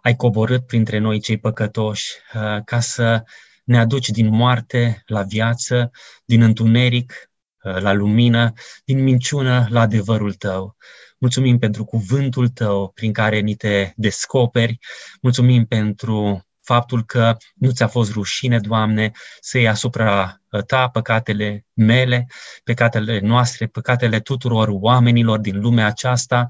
ai 0.02 0.16
coborât 0.16 0.66
printre 0.66 0.98
noi 0.98 1.20
cei 1.20 1.38
păcătoși 1.38 2.06
uh, 2.34 2.64
ca 2.64 2.80
să 2.80 3.22
ne 3.64 3.78
aduci 3.78 4.08
din 4.08 4.28
moarte 4.28 5.02
la 5.06 5.22
viață, 5.22 5.90
din 6.24 6.42
întuneric 6.42 7.30
uh, 7.62 7.80
la 7.80 7.92
lumină, 7.92 8.52
din 8.84 9.02
minciună 9.02 9.66
la 9.70 9.80
adevărul 9.80 10.32
Tău. 10.32 10.76
Mulțumim 11.22 11.58
pentru 11.58 11.84
cuvântul 11.84 12.48
tău 12.48 12.90
prin 12.94 13.12
care 13.12 13.38
ni 13.38 13.54
te 13.54 13.92
descoperi. 13.96 14.78
Mulțumim 15.20 15.66
pentru 15.66 16.46
faptul 16.60 17.04
că 17.04 17.36
nu 17.54 17.70
ți-a 17.70 17.86
fost 17.86 18.12
rușine, 18.12 18.58
Doamne, 18.58 19.10
să 19.40 19.58
iei 19.58 19.68
asupra 19.68 20.40
uh, 20.50 20.62
ta 20.62 20.88
păcatele 20.88 21.64
mele, 21.72 22.26
păcatele 22.64 23.20
noastre, 23.20 23.66
păcatele 23.66 24.20
tuturor 24.20 24.68
oamenilor 24.70 25.38
din 25.38 25.60
lumea 25.60 25.86
aceasta. 25.86 26.48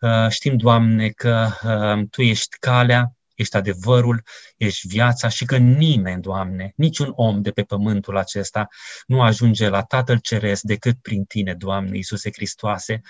Uh, 0.00 0.28
știm, 0.28 0.56
Doamne, 0.56 1.08
că 1.08 1.48
uh, 1.62 2.06
Tu 2.10 2.22
ești 2.22 2.56
calea, 2.58 3.16
ești 3.34 3.56
adevărul, 3.56 4.22
ești 4.56 4.86
viața 4.86 5.28
și 5.28 5.44
că 5.44 5.56
nimeni, 5.56 6.22
Doamne, 6.22 6.72
niciun 6.76 7.12
om 7.14 7.42
de 7.42 7.50
pe 7.50 7.62
pământul 7.62 8.16
acesta 8.16 8.68
nu 9.06 9.22
ajunge 9.22 9.68
la 9.68 9.82
Tatăl 9.82 10.18
Ceresc 10.18 10.62
decât 10.62 10.96
prin 11.02 11.24
Tine, 11.24 11.54
Doamne, 11.54 11.96
Iisuse 11.96 12.30
Hristoase. 12.32 13.00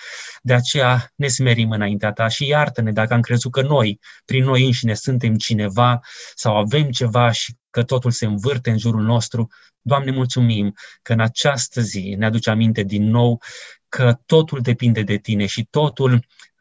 De 0.43 0.55
aceea 0.55 1.13
ne 1.15 1.27
smerim 1.27 1.71
înaintea 1.71 2.13
Ta 2.13 2.29
și 2.29 2.47
iartă-ne 2.47 2.93
dacă 2.93 3.15
am 3.15 3.21
crezut 3.21 3.53
că 3.53 3.63
noi, 3.63 4.01
prin 4.25 4.45
noi 4.45 4.65
înșine, 4.65 4.95
suntem 4.95 5.35
cineva 5.35 6.01
sau 6.35 6.57
avem 6.57 6.91
ceva 6.91 7.31
și 7.31 7.57
că 7.71 7.83
totul 7.83 8.11
se 8.11 8.27
învârte 8.27 8.71
în 8.71 8.79
jurul 8.79 9.03
nostru. 9.03 9.49
Doamne, 9.81 10.11
mulțumim 10.11 10.75
că 11.03 11.13
în 11.13 11.21
această 11.21 11.81
zi 11.81 12.15
ne 12.19 12.27
aduce 12.27 12.51
aminte 12.51 12.83
din 12.83 13.05
nou 13.11 13.43
că 13.89 14.19
totul 14.27 14.61
depinde 14.61 15.03
de 15.03 15.17
Tine 15.17 15.47
și 15.47 15.67
totul 15.71 16.11
Uh, 16.11 16.21
uh, 16.21 16.54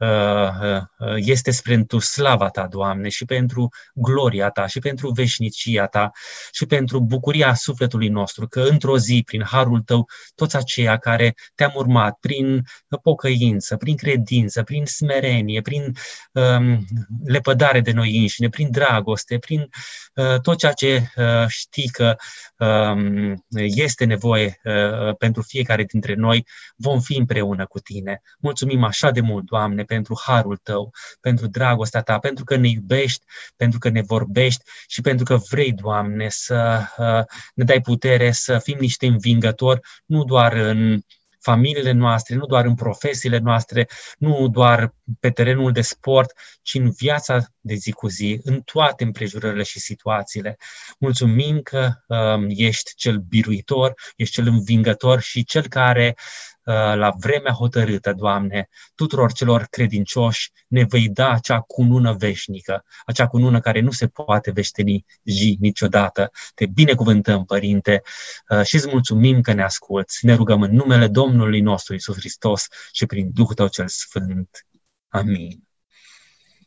este 1.16 1.52
spre 1.52 1.86
slava 2.00 2.50
Ta, 2.50 2.68
Doamne, 2.68 3.10
și 3.10 3.26
pentru 3.26 3.70
gloria 3.94 4.50
Ta, 4.50 4.68
și 4.68 4.80
pentru 4.80 5.10
veșnicia 5.10 5.86
Ta, 5.86 6.12
și 6.52 6.66
pentru 6.66 7.02
bucuria 7.02 7.54
sufletului 7.54 8.08
nostru, 8.08 8.48
că 8.48 8.62
într-o 8.62 8.98
zi, 8.98 9.24
prin 9.26 9.44
harul 9.44 9.82
Tău, 9.82 10.10
toți 10.36 10.56
aceia 10.56 10.98
care 10.98 11.36
Te-am 11.56 11.72
urmat, 11.76 12.18
prin 12.20 12.64
pocăință, 13.02 13.78
prin 13.78 13.96
credință, 13.96 14.64
prin 14.64 14.86
smerenie, 14.86 15.62
prin 15.62 15.94
um, 16.32 16.86
lepădare 17.26 17.82
de 17.82 17.92
noi 17.92 18.18
înșine, 18.18 18.50
prin 18.50 18.72
dragoste, 18.72 19.38
prin 19.38 19.70
uh, 20.14 20.40
tot 20.42 20.58
ceea 20.58 20.72
ce 20.72 21.08
uh, 21.16 21.48
știi 21.48 21.90
că 21.90 22.16
um, 22.58 23.46
este 23.52 24.06
nevoie 24.06 24.60
uh, 24.64 25.16
pentru 25.18 25.42
fiecare 25.42 25.84
dintre 25.84 26.14
noi, 26.14 26.48
vom 26.76 27.00
fi 27.00 27.18
împreună 27.18 27.66
cu 27.66 27.80
Tine. 27.80 28.22
Mulțumim 28.40 28.84
așa 28.84 29.12
de 29.12 29.22
mult, 29.22 29.46
Doamne, 29.46 29.84
pentru 29.94 30.22
harul 30.26 30.58
tău, 30.58 30.94
pentru 31.22 31.48
dragostea 31.48 32.02
ta, 32.02 32.20
pentru 32.20 32.44
că 32.44 32.56
ne 32.56 32.68
iubești, 32.68 33.26
pentru 33.56 33.80
că 33.80 33.90
ne 33.90 34.02
vorbești 34.02 34.64
și 34.88 35.02
pentru 35.02 35.26
că 35.26 35.36
vrei, 35.50 35.72
Doamne, 35.72 36.28
să 36.30 36.82
uh, 36.98 37.36
ne 37.56 37.64
dai 37.64 37.82
putere 37.82 38.32
să 38.32 38.60
fim 38.60 38.78
niște 38.80 39.06
învingători, 39.08 39.80
nu 40.06 40.24
doar 40.24 40.54
în 40.54 41.00
familiile 41.40 41.92
noastre, 41.92 42.36
nu 42.36 42.46
doar 42.46 42.66
în 42.66 42.76
profesiile 42.76 43.38
noastre, 43.38 43.88
nu 44.18 44.48
doar 44.48 44.94
pe 45.20 45.30
terenul 45.30 45.72
de 45.72 45.82
sport, 45.82 46.32
ci 46.62 46.74
în 46.74 46.92
viața 46.92 47.38
de 47.60 47.74
zi 47.74 47.92
cu 47.92 48.08
zi, 48.08 48.40
în 48.44 48.62
toate 48.62 49.04
împrejurările 49.04 49.64
și 49.64 49.80
situațiile. 49.80 50.58
Mulțumim 51.00 51.62
că 51.62 51.92
um, 52.08 52.46
ești 52.50 52.92
cel 52.96 53.18
biruitor, 53.18 53.94
ești 54.16 54.34
cel 54.34 54.48
învingător 54.48 55.22
și 55.22 55.44
cel 55.44 55.68
care 55.68 56.16
Uh, 56.16 56.53
la 56.72 57.14
vremea 57.20 57.52
hotărâtă, 57.52 58.14
Doamne, 58.14 58.70
tuturor 58.96 59.32
celor 59.32 59.68
credincioși 59.70 60.52
ne 60.68 60.86
vei 60.90 61.10
da 61.10 61.30
acea 61.30 61.60
cunună 61.60 62.14
veșnică, 62.14 62.86
acea 63.06 63.28
cunună 63.28 63.60
care 63.60 63.80
nu 63.80 63.92
se 63.92 64.08
poate 64.08 64.52
veșteni 64.52 65.06
zi 65.24 65.58
niciodată. 65.60 66.32
Te 66.56 66.66
binecuvântăm, 66.66 67.46
Părinte, 67.46 68.02
uh, 68.50 68.64
și 68.64 68.76
îți 68.76 68.90
mulțumim 68.92 69.42
că 69.42 69.54
ne 69.54 69.64
asculți. 69.64 70.26
Ne 70.26 70.34
rugăm 70.34 70.62
în 70.62 70.76
numele 70.76 71.08
Domnului 71.08 71.62
nostru 71.62 71.94
Isus 71.94 72.16
Hristos 72.16 72.68
și 72.92 73.06
prin 73.06 73.30
Duhul 73.34 73.54
Tău 73.54 73.68
cel 73.68 73.88
Sfânt. 73.88 74.66
Amin. 75.08 75.64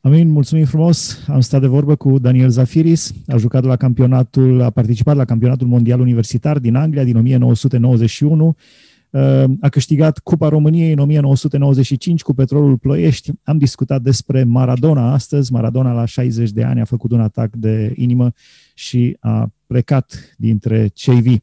Amin, 0.01 0.29
mulțumim 0.29 0.65
frumos. 0.65 1.19
Am 1.29 1.41
stat 1.41 1.61
de 1.61 1.67
vorbă 1.67 1.97
cu 1.97 2.19
Daniel 2.19 2.49
Zafiris, 2.49 3.13
a 3.27 3.37
jucat 3.37 3.65
la 3.65 3.77
campionatul, 3.77 4.61
a 4.63 4.71
participat 4.71 5.17
la 5.17 5.25
campionatul 5.25 5.67
mondial 5.67 6.01
universitar 6.01 6.59
din 6.59 6.75
Anglia 6.75 7.05
din 7.05 7.17
1991 7.17 8.57
a 9.61 9.69
câștigat 9.69 10.19
Cupa 10.19 10.49
României 10.49 10.93
în 10.93 10.99
1995 10.99 12.23
cu 12.23 12.35
Petrolul 12.35 12.77
Ploiești. 12.77 13.31
Am 13.43 13.59
discutat 13.59 14.03
despre 14.03 14.45
Maradona 14.45 15.13
astăzi. 15.13 15.53
Maradona 15.53 15.93
la 15.93 16.05
60 16.05 16.51
de 16.51 16.65
ani 16.65 16.81
a 16.81 16.85
făcut 16.85 17.11
un 17.13 17.21
atac 17.21 17.57
de 17.57 17.93
inimă 17.97 18.33
și 18.75 19.17
a 19.21 19.49
plecat 19.67 20.35
dintre 20.37 20.87
cei 20.87 21.21
vii. 21.21 21.43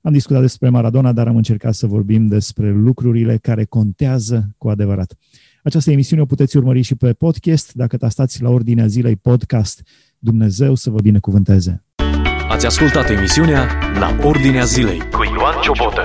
Am 0.00 0.12
discutat 0.12 0.40
despre 0.40 0.68
Maradona, 0.68 1.12
dar 1.12 1.28
am 1.28 1.36
încercat 1.36 1.74
să 1.74 1.86
vorbim 1.86 2.26
despre 2.26 2.72
lucrurile 2.72 3.36
care 3.36 3.64
contează 3.64 4.48
cu 4.58 4.68
adevărat. 4.68 5.14
Această 5.62 5.90
emisiune 5.90 6.22
o 6.22 6.26
puteți 6.26 6.56
urmări 6.56 6.82
și 6.82 6.94
pe 6.94 7.12
podcast, 7.12 7.72
dacă 7.74 7.96
tastați 7.96 8.42
la 8.42 8.48
ordinea 8.48 8.86
zilei 8.86 9.16
podcast. 9.16 9.82
Dumnezeu 10.18 10.74
să 10.74 10.90
vă 10.90 11.00
binecuvânteze! 11.00 11.84
Ați 12.48 12.66
ascultat 12.66 13.10
emisiunea 13.10 13.68
La 13.98 14.16
Ordinea 14.22 14.64
Zilei 14.64 14.98
cu 14.98 15.24
Ioan 15.24 15.54
Ciobotă. 15.62 16.02